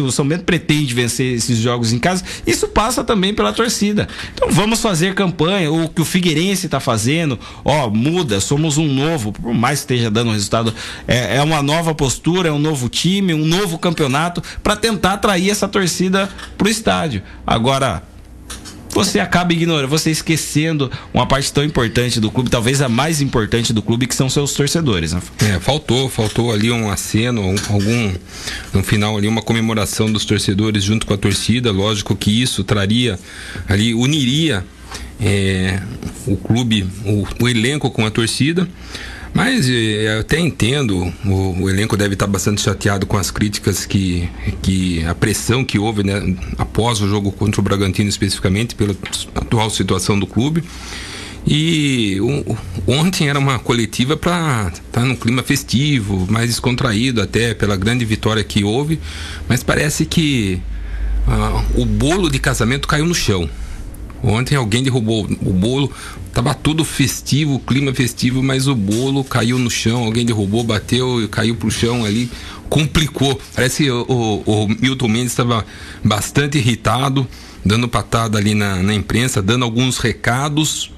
[0.00, 4.08] o São Bento pretende vencer esses jogos em casa, isso passa também pela torcida.
[4.34, 9.32] Então vamos fazer campanha, o que o Figueirense está fazendo, ó, muda, somos um novo,
[9.32, 10.74] por mais que esteja dando resultado,
[11.06, 15.50] é, é uma nova postura, é um novo time, um novo campeonato, para tentar atrair
[15.50, 17.22] essa torcida pro estádio.
[17.46, 18.02] Agora,
[18.96, 23.72] você acaba ignorando, você esquecendo uma parte tão importante do clube, talvez a mais importante
[23.72, 25.12] do clube, que são seus torcedores.
[25.12, 25.20] Né?
[25.40, 28.14] É, faltou, faltou ali um aceno, um- algum
[28.72, 31.70] no final ali uma comemoração dos torcedores junto com a torcida.
[31.70, 33.18] Lógico que isso traria
[33.68, 34.64] ali uniria
[35.20, 35.80] é,
[36.26, 38.66] o clube, o, o elenco com a torcida.
[39.36, 43.84] Mas eh, eu até entendo, o, o elenco deve estar bastante chateado com as críticas
[43.84, 44.26] que,
[44.62, 48.96] que a pressão que houve né, após o jogo contra o Bragantino especificamente pela
[49.34, 50.64] atual situação do clube.
[51.46, 52.16] E
[52.86, 58.42] ontem era uma coletiva para estar num clima festivo, mais descontraído até pela grande vitória
[58.42, 58.98] que houve,
[59.46, 60.62] mas parece que
[61.28, 63.50] ah, o bolo de casamento caiu no chão.
[64.22, 65.92] Ontem alguém derrubou o bolo,
[66.36, 71.28] tava tudo festivo, clima festivo, mas o bolo caiu no chão, alguém derrubou, bateu e
[71.28, 72.30] caiu pro chão ali,
[72.68, 73.40] complicou.
[73.54, 74.04] Parece que o,
[74.46, 75.64] o- o Milton Mendes estava
[76.04, 77.26] bastante irritado,
[77.64, 80.92] dando patada ali na, na imprensa, dando alguns recados.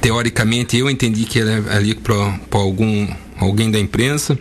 [0.00, 2.14] Teoricamente eu entendi que era ali para
[2.52, 3.06] algum
[3.38, 4.38] alguém da imprensa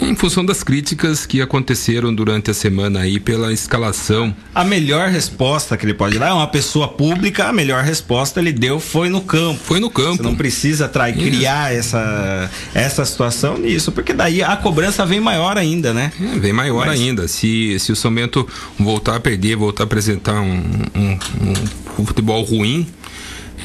[0.00, 5.76] em função das críticas que aconteceram durante a semana aí pela escalação A melhor resposta
[5.76, 9.20] que ele pode dar é uma pessoa pública, a melhor resposta ele deu foi no
[9.20, 9.60] campo.
[9.62, 10.16] Foi no campo.
[10.16, 15.92] Você não precisa criar essa, essa situação nisso, porque daí a cobrança vem maior ainda,
[15.92, 16.10] né?
[16.20, 17.28] É, vem maior Mas- ainda.
[17.28, 18.46] Se, se o São Bento
[18.78, 20.62] voltar a perder, voltar a apresentar um,
[20.94, 21.18] um-
[21.98, 22.86] um futebol ruim,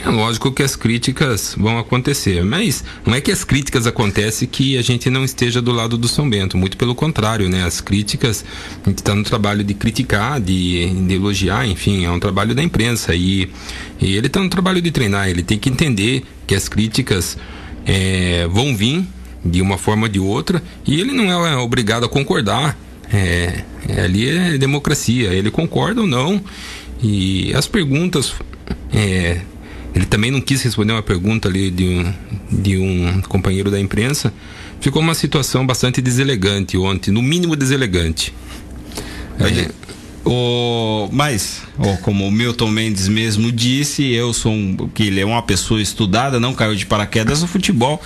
[0.06, 2.44] é lógico que as críticas vão acontecer.
[2.44, 6.08] Mas não é que as críticas acontecem que a gente não esteja do lado do
[6.08, 6.58] São Bento.
[6.58, 7.64] Muito pelo contrário, né?
[7.64, 8.44] As críticas,
[8.86, 12.64] a gente está no trabalho de criticar, de, de elogiar, enfim, é um trabalho da
[12.64, 13.16] imprensa.
[13.16, 13.50] E,
[14.00, 15.30] e ele está no trabalho de treinar.
[15.30, 17.38] Ele tem que entender que as críticas
[17.86, 19.04] é, vão vir
[19.44, 22.78] de uma forma ou de outra e ele não é obrigado a concordar.
[23.12, 26.42] É, é, ali é democracia, ele concorda ou não.
[27.02, 28.34] E as perguntas.
[28.94, 29.42] é,
[29.96, 32.14] ele também não quis responder uma pergunta ali de um,
[32.52, 34.34] de um companheiro da imprensa
[34.80, 38.34] ficou uma situação bastante deselegante ontem, no mínimo deselegante.
[39.40, 39.72] É,
[40.26, 45.26] o, mas, ó, como o Milton Mendes mesmo disse, eu sou um, que ele é
[45.26, 48.02] uma pessoa estudada, não caiu de paraquedas no futebol.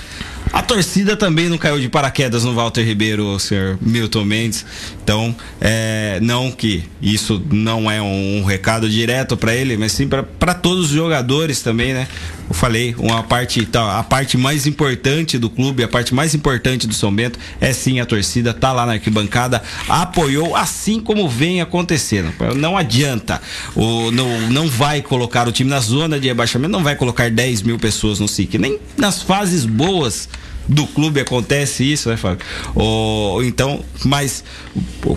[0.53, 4.65] A torcida também não caiu de paraquedas no Walter Ribeiro, senhor Milton Mendes.
[5.03, 10.07] Então, é, não que isso não é um, um recado direto para ele, mas sim
[10.07, 12.07] para todos os jogadores também, né?
[12.51, 16.85] Eu falei, uma parte, tá, a parte mais importante do clube, a parte mais importante
[16.85, 21.61] do São Bento é sim a torcida, tá lá na arquibancada, apoiou, assim como vem
[21.61, 22.33] acontecendo.
[22.57, 23.41] Não adianta,
[23.73, 27.61] o, não, não vai colocar o time na zona de rebaixamento, não vai colocar 10
[27.61, 30.27] mil pessoas no SIC, nem nas fases boas
[30.67, 32.45] do clube acontece isso, né, Fábio?
[32.75, 34.43] Ou, então, mas,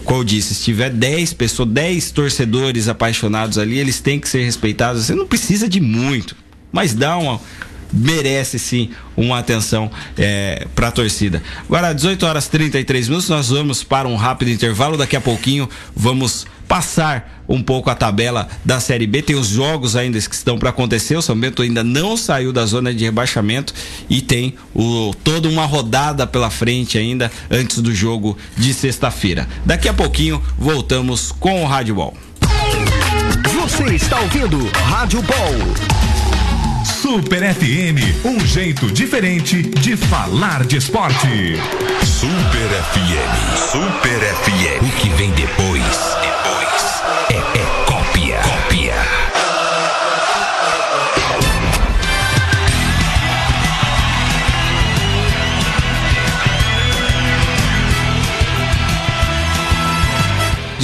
[0.05, 4.45] como eu disse, se tiver 10 pessoas, 10 torcedores apaixonados ali, eles têm que ser
[4.45, 5.05] respeitados.
[5.05, 6.37] Você não precisa de muito,
[6.73, 7.41] mas dá uma
[7.95, 11.43] merece sim uma atenção é, para a torcida.
[11.67, 14.97] Agora, 18 horas 33 minutos, nós vamos para um rápido intervalo.
[14.97, 19.23] Daqui a pouquinho vamos passar um pouco a tabela da Série B.
[19.23, 21.17] Tem os jogos ainda que estão para acontecer.
[21.17, 23.73] O São Bento ainda não saiu da zona de rebaixamento
[24.09, 29.49] e tem o, toda uma rodada pela frente ainda antes do jogo de sexta-feira.
[29.65, 32.17] Daqui a pouquinho voltamos com o Rádio Ball.
[33.61, 36.24] Você está ouvindo Rádio Ball.
[37.05, 41.55] Super FM, um jeito diferente de falar de esporte.
[42.03, 44.87] Super FM, Super FM.
[44.87, 46.17] O que vem depois,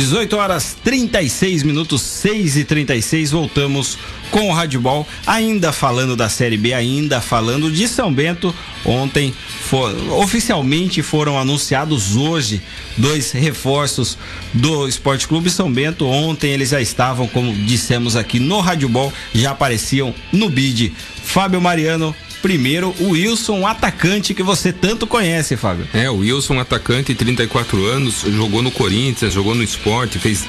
[0.00, 3.98] 18 horas 36 minutos, 6 e 36 voltamos
[4.30, 8.54] com o Radibol, ainda falando da Série B, ainda falando de São Bento.
[8.82, 9.34] Ontem
[9.68, 12.62] for, oficialmente foram anunciados hoje
[12.96, 14.16] dois reforços
[14.54, 16.06] do Esporte Clube São Bento.
[16.06, 20.94] Ontem eles já estavam, como dissemos aqui no Radibol, já apareciam no bid.
[21.22, 25.86] Fábio Mariano Primeiro, o Wilson, atacante que você tanto conhece, Fábio.
[25.92, 30.46] É, o Wilson, atacante, 34 anos, jogou no Corinthians, jogou no esporte, fez,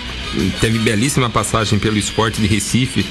[0.61, 3.05] teve belíssima passagem pelo esporte de Recife.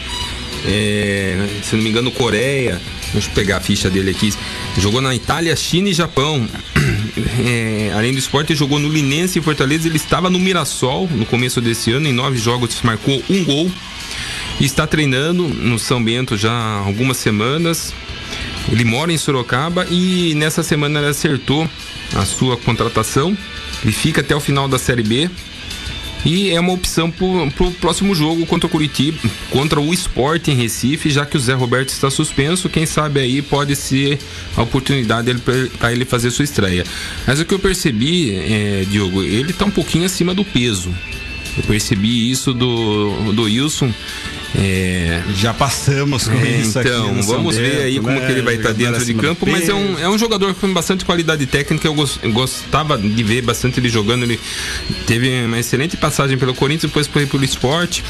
[0.66, 2.80] É, se não me engano, Coreia.
[3.12, 4.32] Deixa eu pegar a ficha dele aqui.
[4.78, 6.48] Jogou na Itália, China e Japão.
[7.44, 9.88] É, além do esporte, jogou no Linense e Fortaleza.
[9.88, 12.06] Ele estava no Mirassol no começo desse ano.
[12.06, 13.70] Em nove jogos, marcou um gol.
[14.60, 17.92] E está treinando no São Bento já há algumas semanas.
[18.70, 21.68] Ele mora em Sorocaba e nessa semana ele acertou
[22.14, 23.36] a sua contratação.
[23.82, 25.28] Ele fica até o final da Série B.
[26.24, 29.18] E é uma opção para o próximo jogo contra o Curitiba,
[29.50, 32.68] contra o Sport em Recife, já que o Zé Roberto está suspenso.
[32.68, 34.18] Quem sabe aí pode ser
[34.54, 35.34] a oportunidade
[35.78, 36.84] para ele fazer sua estreia.
[37.26, 40.94] Mas o que eu percebi, é, Diogo, ele está um pouquinho acima do peso.
[41.56, 43.92] Eu percebi isso do, do Wilson.
[44.54, 45.22] É...
[45.34, 48.26] Já passamos com é, isso Então, aqui vamos ver aí como né?
[48.26, 51.04] que ele vai estar dentro de campo, mas é um, é um jogador com bastante
[51.04, 51.86] qualidade técnica.
[51.86, 51.94] Eu
[52.32, 54.24] gostava de ver bastante ele jogando.
[54.24, 54.40] Ele
[55.06, 58.04] teve uma excelente passagem pelo Corinthians, depois foi pelo esporte.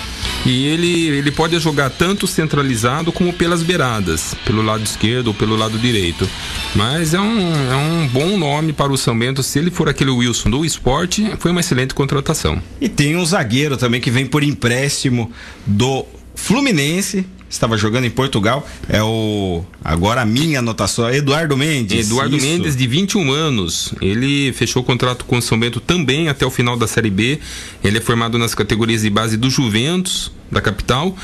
[0.47, 5.57] E ele, ele pode jogar tanto centralizado como pelas beiradas, pelo lado esquerdo ou pelo
[5.57, 6.29] lado direito.
[6.75, 9.43] Mas é um, é um bom nome para o São Bento.
[9.43, 12.63] Se ele for aquele Wilson do esporte, foi uma excelente contratação.
[12.81, 15.31] E tem um zagueiro também que vem por empréstimo
[15.67, 16.07] do
[16.43, 22.07] Fluminense, estava jogando em Portugal, é o agora a minha anotação, Eduardo Mendes.
[22.07, 22.47] Eduardo Isso.
[22.47, 23.93] Mendes de 21 anos.
[24.01, 27.39] Ele fechou o contrato com o São Bento também até o final da Série B.
[27.85, 31.17] Ele é formado nas categorias de base do Juventus, da capital,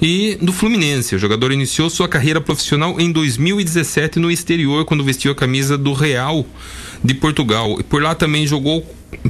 [0.00, 1.14] e do Fluminense.
[1.14, 5.92] O jogador iniciou sua carreira profissional em 2017 no exterior, quando vestiu a camisa do
[5.92, 6.46] Real
[7.04, 7.78] de Portugal.
[7.78, 8.84] E por lá também jogou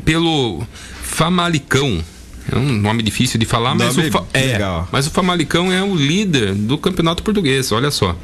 [0.04, 0.66] pelo
[1.02, 2.02] Famalicão.
[2.50, 4.52] É um nome difícil de falar, mas o, Fa- é,
[4.90, 8.16] mas o Famalicão é o líder do campeonato português, olha só.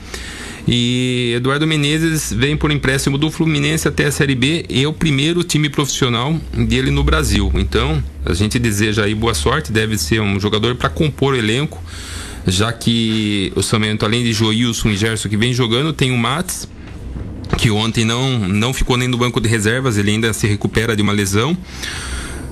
[0.67, 4.93] E Eduardo Menezes vem por empréstimo do Fluminense até a Série B e é o
[4.93, 7.51] primeiro time profissional dele no Brasil.
[7.55, 11.83] Então, a gente deseja aí boa sorte, deve ser um jogador para compor o elenco,
[12.47, 16.19] já que o São Bento, além de Joilson e Gerson que vem jogando, tem o
[16.19, 16.69] Matos,
[17.57, 21.01] que ontem não, não ficou nem no banco de reservas, ele ainda se recupera de
[21.01, 21.57] uma lesão.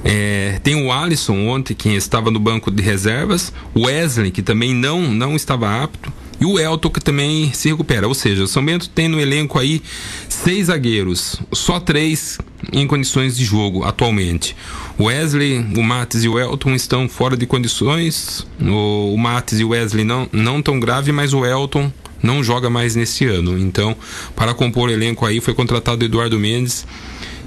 [0.09, 4.73] É, tem o Alisson ontem, que estava no banco de reservas, o Wesley, que também
[4.73, 8.07] não, não estava apto, e o Elton, que também se recupera.
[8.07, 9.83] Ou seja, o São Bento tem no elenco aí
[10.29, 12.38] seis zagueiros, só três
[12.73, 14.55] em condições de jogo atualmente.
[14.97, 18.47] O Wesley, o Mates e o Elton estão fora de condições.
[18.61, 21.91] O, o Mates e o Wesley não, não tão grave, mas o Elton
[22.22, 23.59] não joga mais nesse ano.
[23.59, 23.97] Então,
[24.37, 26.87] para compor o elenco aí, foi contratado o Eduardo Mendes.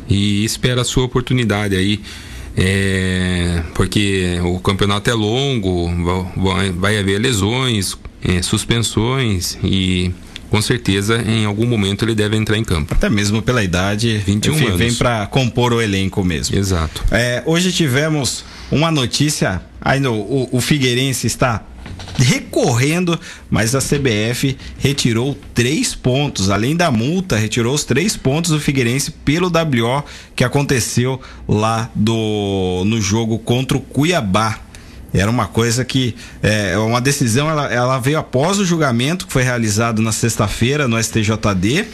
[0.09, 2.01] e espera a sua oportunidade aí.
[2.59, 5.89] É, porque o campeonato é longo,
[6.35, 10.11] vai, vai haver lesões, é, suspensões e
[10.49, 12.93] com certeza em algum momento ele deve entrar em campo.
[12.93, 14.77] Até mesmo pela idade, 21 enfim, anos.
[14.77, 16.57] vem para compor o elenco mesmo.
[16.57, 17.03] Exato.
[17.11, 21.63] É, hoje tivemos uma notícia, ainda o, o Figueirense está
[22.19, 28.59] recorrendo, mas a CBF retirou três pontos, além da multa, retirou os três pontos do
[28.59, 30.03] Figueirense pelo WO
[30.35, 34.59] que aconteceu lá do no jogo contra o Cuiabá.
[35.13, 39.43] Era uma coisa que é uma decisão, ela, ela veio após o julgamento que foi
[39.43, 41.87] realizado na sexta-feira no STJD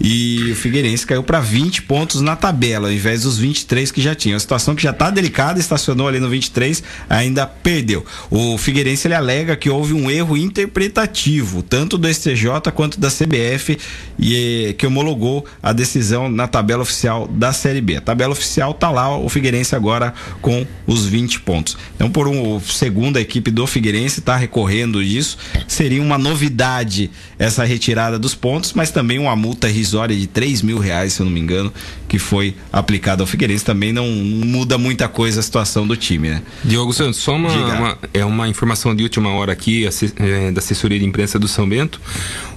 [0.00, 4.14] e o Figueirense caiu para 20 pontos na tabela, ao invés dos 23 que já
[4.14, 4.36] tinha.
[4.36, 8.04] A situação que já está delicada, estacionou ali no 23, ainda perdeu.
[8.30, 13.78] O Figueirense ele alega que houve um erro interpretativo, tanto do STJ quanto da CBF,
[14.18, 17.96] e que homologou a decisão na tabela oficial da Série B.
[17.96, 21.76] A tabela oficial tá lá, o Figueirense agora com os 20 pontos.
[21.94, 25.38] Então, por um segundo a equipe do Figueirense está recorrendo disso.
[25.66, 30.78] Seria uma novidade essa retirada dos pontos, mas também uma multa risória de 3 mil
[30.78, 31.72] reais, se eu não me engano,
[32.08, 33.64] que foi aplicada ao Figueirense.
[33.64, 36.42] Também não muda muita coisa a situação do time, né?
[36.64, 39.86] Diogo Santos, só uma, uma é uma informação de última hora aqui
[40.16, 42.00] é, da assessoria de imprensa do São Bento.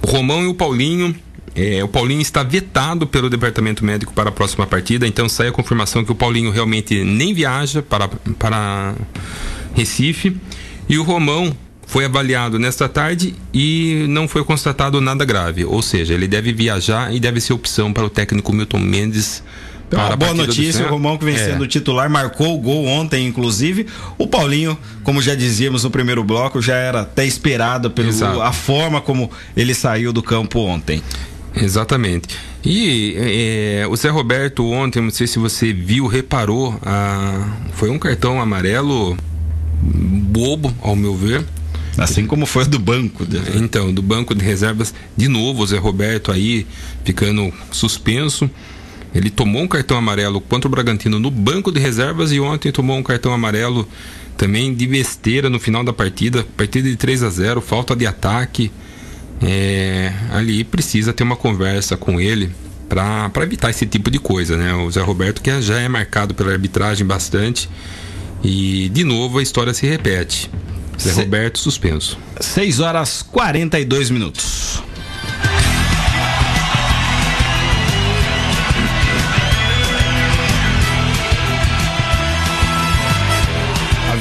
[0.02, 1.14] O Romão e o Paulinho
[1.54, 5.52] é, o Paulinho está vetado pelo departamento médico para a próxima partida, então sai a
[5.52, 8.94] confirmação que o Paulinho realmente nem viaja para, para
[9.74, 10.36] Recife.
[10.88, 11.54] E o Romão
[11.86, 15.64] foi avaliado nesta tarde e não foi constatado nada grave.
[15.64, 19.42] Ou seja, ele deve viajar e deve ser opção para o técnico Milton Mendes.
[19.88, 21.38] Então, boa notícia, o Romão que vem é.
[21.38, 23.86] sendo titular, marcou o gol ontem, inclusive.
[24.16, 29.28] O Paulinho, como já dizíamos no primeiro bloco, já era até esperado pela forma como
[29.56, 31.02] ele saiu do campo ontem.
[31.56, 32.36] Exatamente.
[32.64, 37.98] E é, o Zé Roberto ontem, não sei se você viu, reparou, a, foi um
[37.98, 39.16] cartão amarelo
[39.80, 41.44] bobo, ao meu ver.
[41.98, 43.26] Assim como foi do banco.
[43.26, 43.38] De...
[43.56, 46.66] Então, do banco de reservas, de novo, o Zé Roberto aí
[47.04, 48.48] ficando suspenso.
[49.14, 52.96] Ele tomou um cartão amarelo contra o Bragantino no banco de reservas e ontem tomou
[52.96, 53.88] um cartão amarelo
[54.36, 56.46] também de besteira no final da partida.
[56.56, 58.70] Partida de 3 a 0 falta de ataque.
[59.42, 62.50] É, ali precisa ter uma conversa com ele
[62.88, 64.74] para evitar esse tipo de coisa, né?
[64.74, 67.68] O Zé Roberto que já é marcado pela arbitragem bastante
[68.42, 70.50] e de novo a história se repete.
[71.00, 71.20] Zé Se...
[71.20, 72.18] Roberto suspenso.
[72.40, 74.82] 6 horas 42 minutos.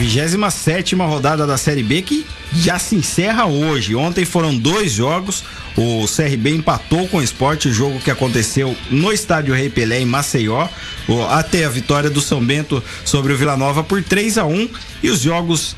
[0.10, 3.93] 27 rodada da Série B que já se encerra hoje.
[3.93, 5.43] Ontem foram dois jogos.
[5.78, 10.05] O CRB empatou com o esporte, o jogo que aconteceu no estádio Rei Pelé, em
[10.05, 10.68] Maceió,
[11.30, 14.70] até a vitória do São Bento sobre o Vila Nova por 3 a 1
[15.03, 15.76] E os jogos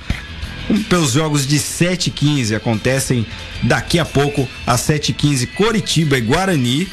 [0.89, 3.25] pelos jogos de 7 e 15 acontecem
[3.61, 6.88] daqui a pouco às 7 e 15 Coritiba e Guarani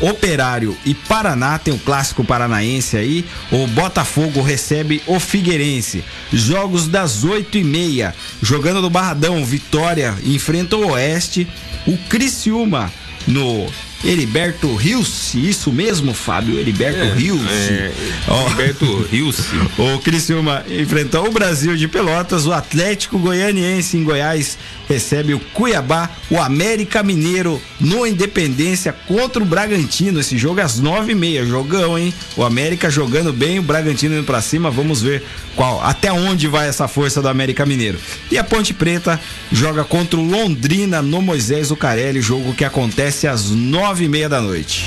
[0.00, 3.24] Operário e Paraná, tem o clássico paranaense aí.
[3.52, 6.02] O Botafogo recebe o Figueirense.
[6.32, 8.14] Jogos das 8 e meia.
[8.40, 11.46] Jogando no Barradão, Vitória enfrenta o Oeste.
[11.86, 12.90] O Criciúma
[13.26, 13.66] no
[14.02, 16.58] Heriberto Rios, isso mesmo, Fábio?
[16.58, 17.40] Heriberto é, Rios.
[17.46, 17.92] É,
[18.28, 18.46] oh.
[18.46, 19.46] Heriberto Rios.
[19.76, 24.56] o Criciúma enfrentou o Brasil de Pelotas, o Atlético Goianiense em Goiás
[24.88, 30.18] recebe o Cuiabá, o América Mineiro no Independência contra o Bragantino.
[30.18, 32.12] Esse jogo é às nove e meia, jogão, hein?
[32.36, 35.22] O América jogando bem, o Bragantino indo pra cima, vamos ver
[35.54, 37.98] qual, até onde vai essa força do América Mineiro.
[38.30, 39.20] E a Ponte Preta
[39.52, 44.28] joga contra o Londrina no Moisés Lucarelli, jogo que acontece às nove nove e meia
[44.28, 44.86] da noite.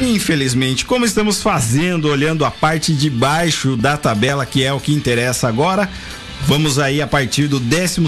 [0.00, 4.94] Infelizmente, como estamos fazendo, olhando a parte de baixo da tabela, que é o que
[4.94, 5.90] interessa agora,
[6.46, 8.00] Vamos aí a partir do 12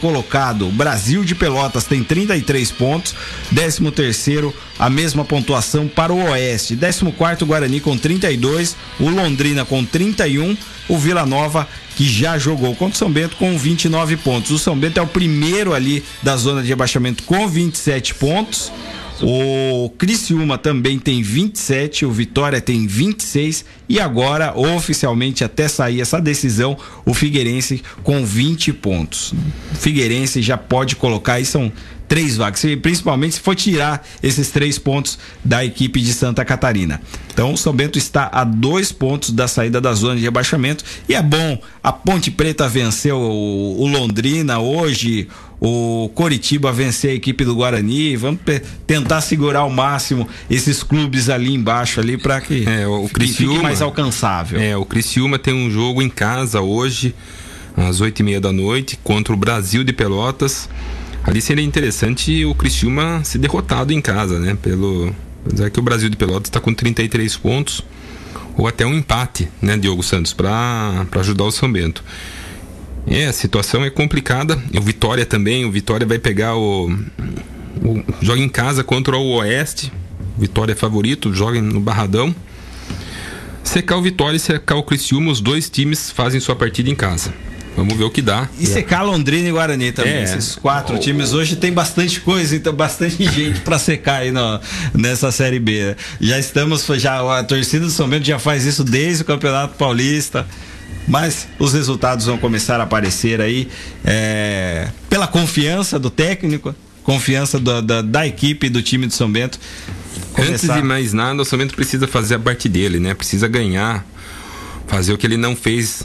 [0.00, 0.68] colocado.
[0.68, 3.14] Brasil de Pelotas tem 33 pontos.
[3.52, 6.76] 13 terceiro, a mesma pontuação para o Oeste.
[6.76, 8.76] 14 quarto Guarani com 32.
[9.00, 10.56] O Londrina com 31.
[10.88, 11.66] O Vila Nova
[11.96, 14.50] que já jogou contra o São Bento com 29 pontos.
[14.52, 18.72] O São Bento é o primeiro ali da zona de rebaixamento com 27 pontos.
[19.22, 26.20] O Criciúma também tem 27, o Vitória tem 26 e agora, oficialmente, até sair essa
[26.20, 29.32] decisão, o Figueirense com 20 pontos.
[29.72, 31.70] O Figueirense já pode colocar aí, são
[32.10, 37.00] três vagas, principalmente se for tirar esses três pontos da equipe de Santa Catarina.
[37.32, 41.14] Então o São Bento está a dois pontos da saída da zona de rebaixamento e
[41.14, 41.56] é bom.
[41.80, 45.28] A Ponte Preta venceu o Londrina hoje,
[45.60, 48.16] o Coritiba vencer a equipe do Guarani.
[48.16, 48.40] Vamos
[48.86, 53.62] tentar segurar ao máximo esses clubes ali embaixo ali para que é, o Criciúma, fique
[53.62, 54.58] mais alcançável.
[54.58, 57.14] É, o Criciúma tem um jogo em casa hoje
[57.76, 60.68] às oito e meia da noite contra o Brasil de Pelotas.
[61.22, 64.56] Ali seria interessante o Criciúma ser derrotado em casa, né?
[64.60, 65.14] Pelo
[65.54, 67.84] já que o Brasil de Pelotas está com 33 pontos
[68.56, 72.04] ou até um empate, né, Diogo Santos, para ajudar o São Bento.
[73.06, 74.58] É, a situação é complicada.
[74.76, 76.90] O Vitória também, o Vitória vai pegar o,
[77.82, 79.92] o joga em casa contra o Oeste.
[80.38, 82.34] Vitória é favorito, joga no Barradão.
[83.62, 87.32] Secar o Vitória e secar o Criciúma, os dois times fazem sua partida em casa.
[87.76, 88.48] Vamos ver o que dá.
[88.58, 90.12] E secar Londrina e Guarani também.
[90.12, 90.22] É.
[90.24, 94.60] Esses quatro times hoje tem bastante coisa, então bastante gente para secar aí no,
[94.92, 95.94] nessa Série B.
[96.20, 100.46] Já estamos, já a torcida do São Bento já faz isso desde o Campeonato Paulista.
[101.08, 103.68] Mas os resultados vão começar a aparecer aí
[104.04, 109.58] é, pela confiança do técnico, confiança da, da, da equipe do time do São Bento.
[110.32, 110.52] Começar...
[110.52, 113.14] Antes de mais nada, o São Bento precisa fazer a parte dele, né?
[113.14, 114.06] Precisa ganhar,
[114.86, 116.04] fazer o que ele não fez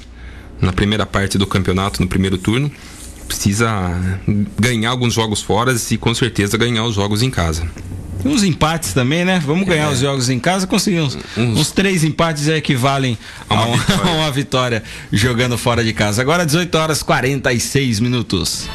[0.60, 2.72] na primeira parte do campeonato, no primeiro turno.
[3.28, 3.70] Precisa
[4.60, 7.68] ganhar alguns jogos fora e com certeza ganhar os jogos em casa.
[8.24, 9.42] Uns empates também, né?
[9.46, 9.94] Vamos ganhar é.
[9.94, 13.18] os jogos em casa, conseguir uns, uns, uns três empates equivalem
[13.50, 16.22] a uma, a uma vitória jogando fora de casa.
[16.22, 18.68] Agora 18 horas 46 minutos.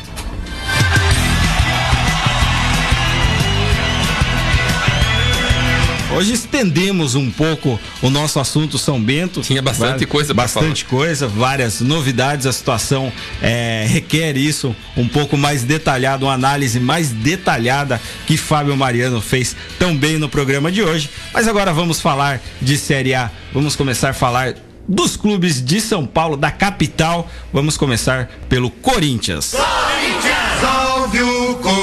[6.12, 9.42] Hoje estendemos um pouco o nosso assunto São Bento.
[9.42, 12.46] Tinha bastante coisa Bastante coisa, várias novidades.
[12.46, 18.76] A situação é, requer isso um pouco mais detalhado, uma análise mais detalhada que Fábio
[18.76, 21.08] Mariano fez tão bem no programa de hoje.
[21.32, 23.30] Mas agora vamos falar de Série A.
[23.52, 24.56] Vamos começar a falar
[24.88, 27.30] dos clubes de São Paulo, da capital.
[27.52, 29.52] Vamos começar pelo Corinthians.
[29.52, 30.60] Corinthians!
[30.60, 31.79] Salve o Corinthians!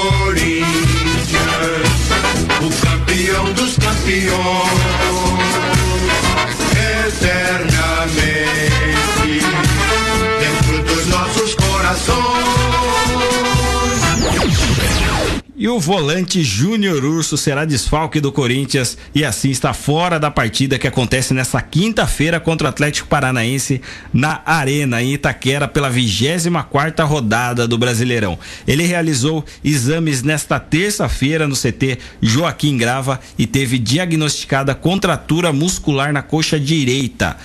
[15.68, 20.88] O volante Júnior Urso será desfalque do Corinthians e assim está fora da partida que
[20.88, 27.68] acontece nesta quinta-feira contra o Atlético Paranaense na Arena em Itaquera pela 24 quarta rodada
[27.68, 28.38] do Brasileirão.
[28.66, 36.22] Ele realizou exames nesta terça-feira no CT Joaquim Grava e teve diagnosticada contratura muscular na
[36.22, 37.36] coxa direita.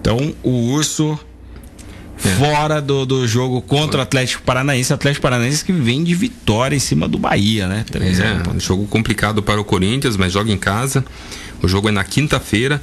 [0.00, 1.18] Então, o Urso
[2.22, 4.92] fora do, do jogo contra o Atlético Paranaense.
[4.92, 7.84] Atlético Paranaense que vem de vitória em cima do Bahia, né?
[7.94, 11.04] É, um jogo complicado para o Corinthians, mas joga em casa.
[11.62, 12.80] O jogo é na quinta-feira.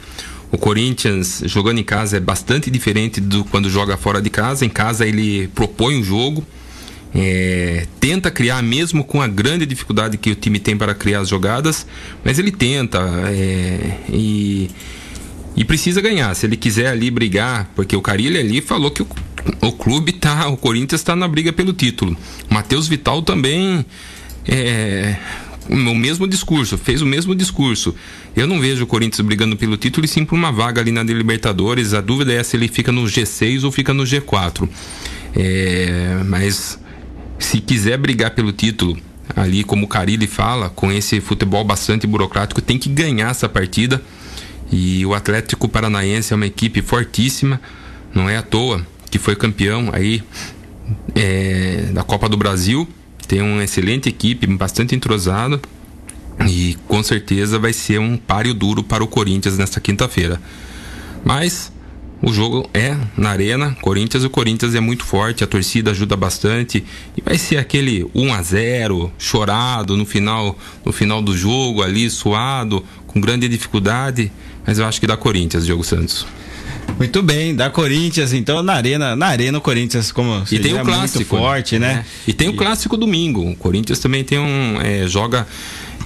[0.52, 4.66] O Corinthians jogando em casa é bastante diferente do quando joga fora de casa.
[4.66, 6.46] Em casa ele propõe o um jogo,
[7.14, 11.30] é, tenta criar mesmo com a grande dificuldade que o time tem para criar as
[11.30, 11.86] jogadas,
[12.24, 14.70] mas ele tenta é, e
[15.60, 16.34] e precisa ganhar.
[16.36, 19.08] Se ele quiser ali brigar, porque o Carilli ali falou que o,
[19.62, 22.16] o clube tá, o Corinthians está na briga pelo título.
[22.50, 23.86] Matheus Vital também
[24.48, 25.16] é,
[25.70, 27.94] o mesmo discurso, fez o mesmo discurso.
[28.36, 31.04] Eu não vejo o Corinthians brigando pelo título e sim por uma vaga ali na
[31.04, 31.94] Libertadores.
[31.94, 34.68] A dúvida é se ele fica no G6 ou fica no G4.
[35.36, 36.80] É, mas
[37.38, 38.98] se quiser brigar pelo título,
[39.36, 44.02] ali como o Carilli fala, com esse futebol bastante burocrático, tem que ganhar essa partida
[44.72, 47.62] e o Atlético Paranaense é uma equipe fortíssima,
[48.14, 50.24] não é à toa que foi campeão aí
[51.16, 52.88] é, da Copa do Brasil.
[53.28, 55.60] Tem uma excelente equipe, bastante entrosada.
[56.48, 60.42] E com certeza vai ser um páreo duro para o Corinthians nesta quinta-feira.
[61.24, 61.72] Mas
[62.22, 66.84] o jogo é na arena, Corinthians, o Corinthians é muito forte, a torcida ajuda bastante
[67.16, 72.10] e vai ser aquele 1 a 0 chorado no final, no final do jogo ali,
[72.10, 74.32] suado, com grande dificuldade,
[74.68, 76.28] mas eu acho que dá Corinthians, Diogo Santos.
[77.00, 80.84] Muito bem, da Corinthians, então na arena, na arena o Corinthians como e tem o
[80.84, 82.06] clássico muito forte, né?
[82.06, 82.30] É.
[82.30, 83.50] E tem o clássico domingo.
[83.50, 85.48] O Corinthians também tem um é, joga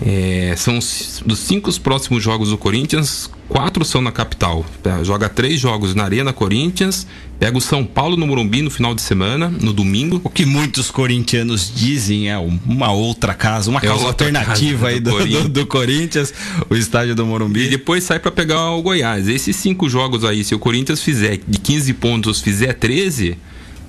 [0.01, 0.79] é, são
[1.25, 4.65] dos cinco próximos jogos do Corinthians, quatro são na capital.
[4.83, 7.05] É, joga três jogos na Arena Corinthians,
[7.39, 10.19] pega o São Paulo no Morumbi no final de semana, no domingo.
[10.23, 14.99] O que muitos corintianos dizem é uma outra casa, uma é casa alternativa casa aí
[14.99, 15.43] do, do, Corinthians.
[15.43, 16.33] Do, do, Corinthians,
[16.69, 17.65] o estádio do Morumbi.
[17.65, 19.27] E depois sai para pegar o Goiás.
[19.27, 23.37] Esses cinco jogos aí, se o Corinthians fizer de 15 pontos, fizer 13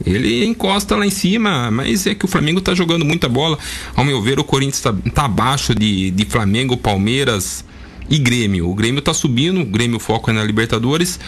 [0.06, 3.58] Ele encosta lá em cima, mas é que o Flamengo tá jogando muita bola.
[3.94, 7.64] Ao meu ver, o Corinthians tá, tá abaixo de, de Flamengo, Palmeiras
[8.08, 8.68] e Grêmio.
[8.68, 11.18] O Grêmio tá subindo, o Grêmio foca na Libertadores.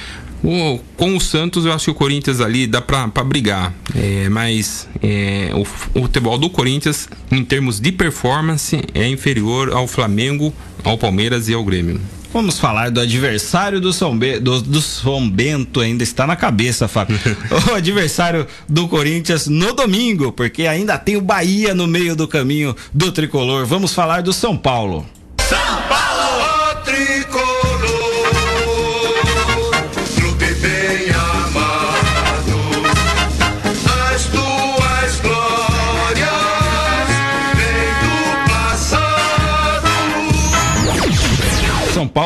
[0.44, 3.74] O, com o Santos, eu acho que o Corinthians ali dá pra brigar.
[3.94, 9.86] É, mas é, o, o futebol do Corinthians, em termos de performance, é inferior ao
[9.86, 10.52] Flamengo,
[10.84, 12.00] ao Palmeiras e ao Grêmio.
[12.37, 16.87] Vamos falar do adversário do São, Be do, do São Bento, ainda está na cabeça,
[16.87, 17.18] Fábio.
[17.72, 22.76] o adversário do Corinthians no domingo, porque ainda tem o Bahia no meio do caminho
[22.93, 23.64] do tricolor.
[23.64, 25.07] Vamos falar do São Paulo.
[25.49, 25.75] São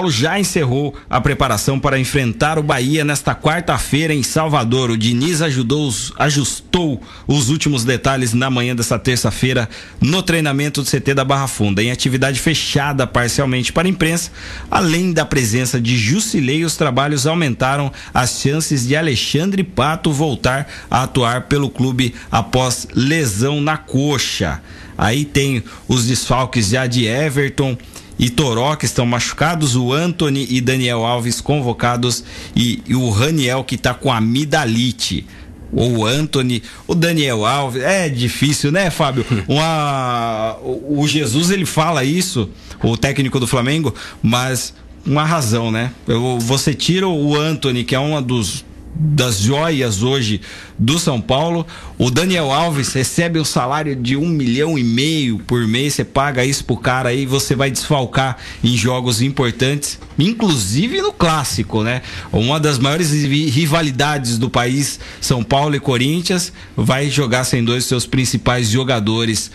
[0.01, 4.91] Paulo já encerrou a preparação para enfrentar o Bahia nesta quarta-feira em Salvador.
[4.91, 9.69] O Diniz ajudou ajustou os últimos detalhes na manhã desta terça-feira
[10.01, 14.31] no treinamento do CT da Barra Funda, em atividade fechada parcialmente para a imprensa.
[14.71, 21.03] Além da presença de Jusilei, os trabalhos aumentaram as chances de Alexandre Pato voltar a
[21.03, 24.63] atuar pelo clube após lesão na coxa.
[24.97, 27.77] Aí tem os desfalques já de Everton
[28.21, 32.23] e Toró que estão machucados, o Anthony e Daniel Alves convocados
[32.55, 35.27] e, e o Raniel que está com amidalite.
[35.73, 39.25] Ou o Anthony, o Daniel Alves, é difícil, né, Fábio?
[39.49, 42.51] Uma, o, Jesus ele fala isso,
[42.83, 44.75] o técnico do Flamengo, mas
[45.07, 45.93] uma razão, né?
[46.07, 48.65] Eu- Você tira o Anthony, que é uma dos
[48.95, 50.41] das joias hoje
[50.79, 51.67] do São Paulo.
[51.97, 55.95] O Daniel Alves recebe um salário de um milhão e meio por mês.
[55.95, 61.83] Você paga isso pro cara aí, você vai desfalcar em jogos importantes, inclusive no clássico,
[61.83, 62.03] né?
[62.33, 67.85] Uma das maiores ri- rivalidades do país, São Paulo e Corinthians, vai jogar sem dois
[67.85, 69.51] seus principais jogadores,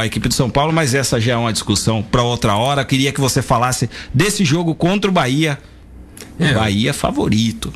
[0.00, 2.84] a equipe do São Paulo, mas essa já é uma discussão para outra hora.
[2.84, 5.58] Queria que você falasse desse jogo contra o Bahia.
[6.38, 6.54] É.
[6.54, 7.72] Bahia favorito.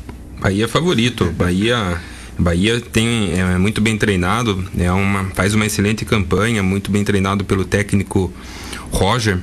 [0.47, 1.25] Bahia é favorito.
[1.25, 2.01] Bahia,
[2.39, 7.43] Bahia tem é muito bem treinado, é uma faz uma excelente campanha, muito bem treinado
[7.43, 8.31] pelo técnico
[8.89, 9.39] Roger.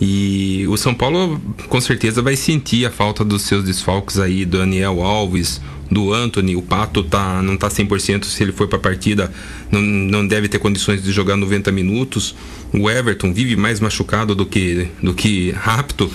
[0.00, 4.58] E o São Paulo com certeza vai sentir a falta dos seus desfalques aí, do
[4.58, 8.82] Daniel Alves, do Anthony, o Pato tá não tá 100% se ele for para a
[8.82, 9.32] partida,
[9.70, 12.34] não, não deve ter condições de jogar 90 minutos.
[12.72, 16.10] O Everton vive mais machucado do que do que rápido.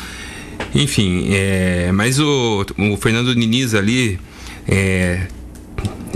[0.75, 4.19] Enfim, é, mas o, o Fernando Diniz ali
[4.67, 5.27] é,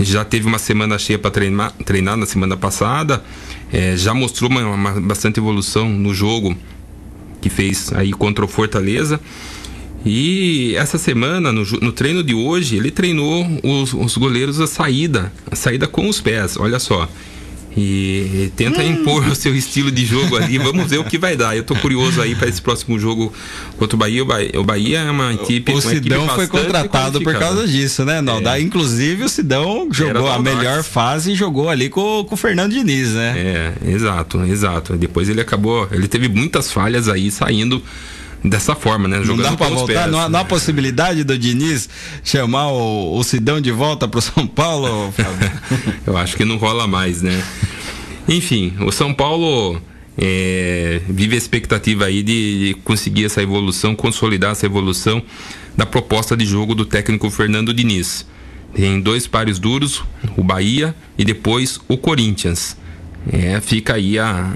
[0.00, 3.22] já teve uma semana cheia para treinar, treinar na semana passada,
[3.72, 6.56] é, já mostrou uma, uma bastante evolução no jogo
[7.40, 9.20] que fez aí contra o Fortaleza.
[10.04, 15.32] E essa semana, no, no treino de hoje, ele treinou os, os goleiros a saída,
[15.50, 17.08] a saída com os pés, olha só.
[17.78, 20.58] E, e tenta impor o seu estilo de jogo ali.
[20.58, 21.56] Vamos ver o que vai dar.
[21.56, 23.32] Eu tô curioso aí para esse próximo jogo
[23.78, 24.22] contra o Bahia.
[24.22, 25.72] O Bahia, é uma equipe.
[25.72, 28.48] O Sidão foi contratado por causa disso, né, Naldo?
[28.48, 28.60] É.
[28.60, 33.12] Inclusive o Sidão jogou a melhor fase e jogou ali com, com o Fernando Diniz,
[33.12, 33.34] né?
[33.84, 34.96] É, exato, exato.
[34.96, 35.88] Depois ele acabou.
[35.92, 37.80] Ele teve muitas falhas aí saindo
[38.44, 39.18] dessa forma, né?
[39.18, 39.86] Não Jogando dá pra voltar?
[39.86, 40.10] pés.
[40.10, 41.88] Não há, não há possibilidade do Diniz
[42.24, 45.50] chamar o, o Sidão de volta pro São Paulo, Fábio?
[46.06, 47.42] Eu acho que não rola mais, né?
[48.28, 49.80] Enfim, o São Paulo
[50.16, 55.22] é, vive a expectativa aí de conseguir essa evolução, consolidar essa evolução
[55.76, 58.26] da proposta de jogo do técnico Fernando Diniz.
[58.74, 60.02] Tem dois pares duros,
[60.36, 62.76] o Bahia e depois o Corinthians.
[63.32, 64.52] É, fica aí a,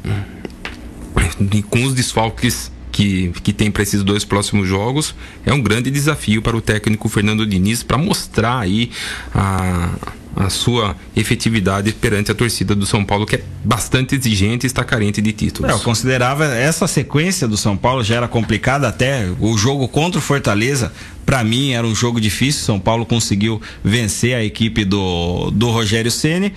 [1.70, 5.14] com os desfalques que, que tem para esses dois próximos jogos,
[5.44, 8.90] é um grande desafio para o técnico Fernando Diniz para mostrar aí
[9.34, 9.90] a,
[10.36, 14.84] a sua efetividade perante a torcida do São Paulo, que é bastante exigente e está
[14.84, 15.70] carente de títulos.
[15.70, 20.18] É, eu considerava essa sequência do São Paulo já era complicada até o jogo contra
[20.18, 20.92] o Fortaleza.
[21.24, 22.62] Pra mim era um jogo difícil.
[22.62, 26.52] São Paulo conseguiu vencer a equipe do, do Rogério Ceni.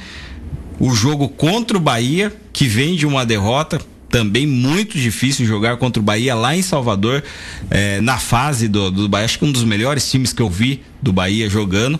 [0.78, 3.80] O jogo contra o Bahia, que vem de uma derrota,
[4.16, 7.22] também muito difícil jogar contra o Bahia lá em Salvador,
[7.70, 9.26] eh, na fase do, do Bahia.
[9.26, 11.99] Acho que um dos melhores times que eu vi do Bahia jogando.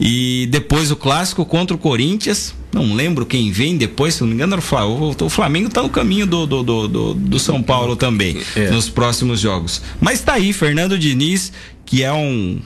[0.00, 2.52] E depois o clássico contra o Corinthians.
[2.72, 5.16] Não lembro quem vem depois, se não me engano, era o Flamengo.
[5.20, 8.70] O Flamengo tá no caminho do, do, do, do, do São Paulo também, É.
[8.72, 9.80] nos próximos jogos.
[10.00, 11.52] Mas tá aí, Fernando Diniz,
[11.86, 12.58] que é um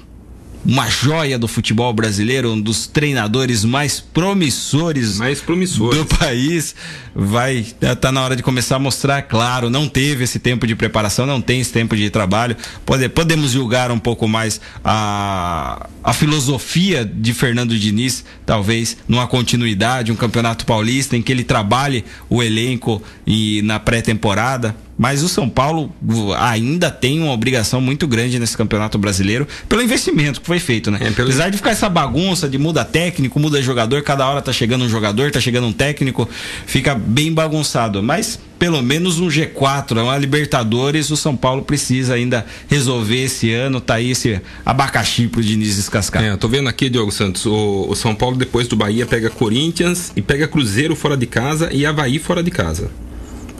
[0.68, 5.98] uma joia do futebol brasileiro, um dos treinadores mais promissores, mais promissores.
[5.98, 6.74] do país,
[7.14, 7.64] vai
[7.98, 11.40] tá na hora de começar a mostrar, claro, não teve esse tempo de preparação, não
[11.40, 12.54] tem esse tempo de trabalho.
[12.84, 20.12] Pode, podemos julgar um pouco mais a, a filosofia de Fernando Diniz, talvez numa continuidade,
[20.12, 25.48] um campeonato paulista em que ele trabalhe o elenco e na pré-temporada mas o São
[25.48, 25.92] Paulo
[26.38, 30.98] ainda tem uma obrigação muito grande nesse campeonato brasileiro pelo investimento que foi feito, né?
[31.00, 31.28] É, pelo...
[31.28, 34.88] Apesar de ficar essa bagunça de muda técnico, muda jogador, cada hora tá chegando um
[34.88, 36.28] jogador, tá chegando um técnico,
[36.66, 42.44] fica bem bagunçado, mas pelo menos um G4, uma Libertadores, o São Paulo precisa ainda
[42.66, 46.24] resolver esse ano, tá aí esse abacaxi pro Diniz descascar.
[46.24, 50.12] É, tô vendo aqui, Diogo Santos, o, o São Paulo depois do Bahia pega Corinthians
[50.16, 52.90] e pega Cruzeiro fora de casa e Havaí fora de casa.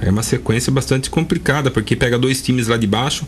[0.00, 3.26] É uma sequência bastante complicada, porque pega dois times lá de baixo.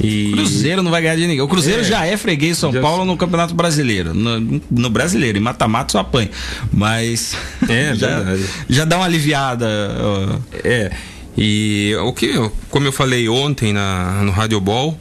[0.00, 0.32] E...
[0.32, 1.40] Cruzeiro não vai ganhar de ninguém.
[1.40, 2.80] O Cruzeiro é, já é freguês São já...
[2.80, 4.14] Paulo no Campeonato Brasileiro.
[4.14, 6.30] No, no brasileiro, em mata-mata só apanha.
[6.72, 7.36] Mas.
[7.68, 8.36] É, já,
[8.68, 9.68] já dá uma aliviada.
[10.64, 10.90] É.
[11.36, 12.32] E o que,
[12.68, 14.98] como eu falei ontem na, no Radio Ball,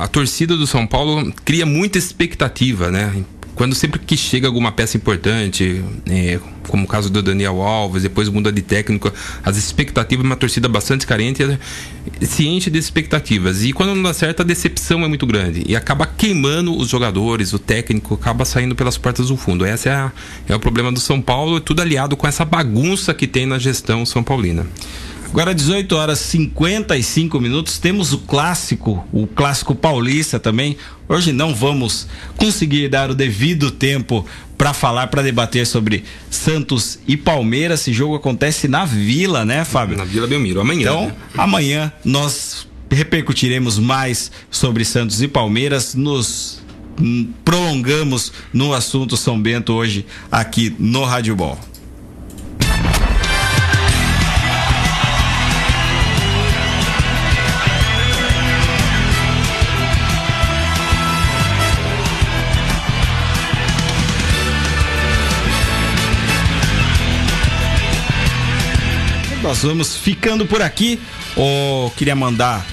[0.00, 3.12] a torcida do São Paulo cria muita expectativa, né?
[3.60, 8.26] Quando sempre que chega alguma peça importante, é, como o caso do Daniel Alves, depois
[8.30, 9.12] muda de técnico,
[9.44, 11.42] as expectativas, uma torcida bastante carente,
[12.22, 13.62] se enche de expectativas.
[13.62, 15.62] E quando não dá certo, a decepção é muito grande.
[15.66, 19.66] E acaba queimando os jogadores, o técnico acaba saindo pelas portas do fundo.
[19.66, 20.12] Esse é, a,
[20.48, 24.06] é o problema do São Paulo, tudo aliado com essa bagunça que tem na gestão
[24.06, 24.66] São Paulina.
[25.30, 30.76] Agora 18 horas 55 minutos, temos o clássico, o clássico paulista também.
[31.08, 34.26] Hoje não vamos conseguir dar o devido tempo
[34.58, 37.82] para falar, para debater sobre Santos e Palmeiras.
[37.82, 39.96] Esse jogo acontece na Vila, né, Fábio?
[39.96, 40.80] Na Vila Belmiro, amanhã.
[40.80, 41.14] Então, né?
[41.38, 46.60] amanhã nós repercutiremos mais sobre Santos e Palmeiras, nos
[47.44, 51.69] prolongamos no assunto São Bento hoje aqui no Rádio Ball.
[69.50, 71.00] Nós vamos ficando por aqui.
[71.36, 72.64] Oh, queria mandar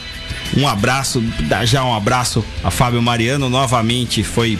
[0.55, 1.23] um abraço,
[1.63, 3.49] já um abraço a Fábio Mariano.
[3.49, 4.59] Novamente foi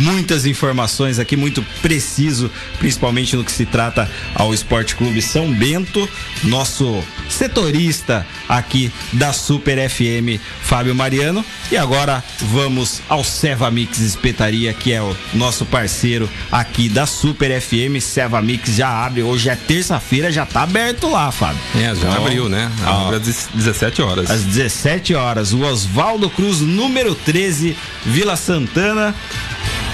[0.00, 6.08] muitas informações aqui, muito preciso, principalmente no que se trata ao Esporte Clube São Bento.
[6.44, 11.44] Nosso setorista aqui da Super FM, Fábio Mariano.
[11.70, 17.60] E agora vamos ao Seva Mix Espetaria, que é o nosso parceiro aqui da Super
[17.60, 18.00] FM.
[18.00, 21.60] Seva Mix já abre, hoje é terça-feira, já tá aberto lá, Fábio.
[21.74, 22.70] É, já então, abriu, né?
[22.84, 24.30] Abre às 17 horas.
[24.30, 29.14] Às 17 horas, o Oswaldo Cruz, número 13, Vila Santana.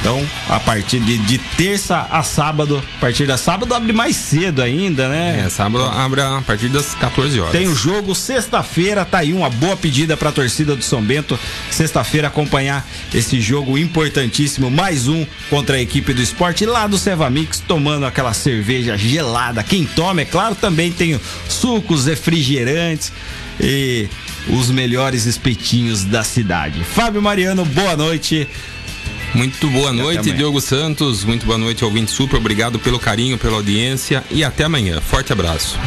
[0.00, 4.62] Então, a partir de, de, terça a sábado, a partir da sábado abre mais cedo
[4.62, 5.42] ainda, né?
[5.44, 7.52] É, sábado abre a partir das 14 horas.
[7.52, 11.38] Tem o jogo sexta-feira, tá aí uma boa pedida para a torcida do São Bento.
[11.70, 17.28] Sexta-feira acompanhar esse jogo importantíssimo, mais um contra a equipe do esporte lá do Seva
[17.28, 19.62] Mix, tomando aquela cerveja gelada.
[19.62, 23.12] Quem toma, é claro, também tem sucos, refrigerantes
[23.60, 24.08] e
[24.48, 26.82] os melhores espetinhos da cidade.
[26.84, 28.48] Fábio Mariano, boa noite.
[29.34, 31.24] Muito boa noite, Diogo Santos.
[31.24, 32.36] Muito boa noite, ouvinte super.
[32.36, 35.00] Obrigado pelo carinho, pela audiência e até amanhã.
[35.00, 35.78] Forte abraço.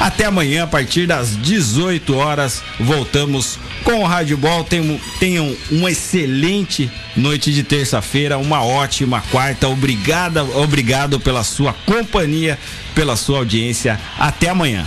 [0.00, 4.64] Até amanhã, a partir das 18 horas, voltamos com o Rádio Ball.
[4.64, 9.68] Tenham, tenham uma excelente noite de terça-feira, uma ótima quarta.
[9.68, 12.58] Obrigada, obrigado pela sua companhia,
[12.94, 13.98] pela sua audiência.
[14.18, 14.84] Até amanhã.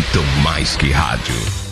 [0.00, 1.69] Muito mais que rádio.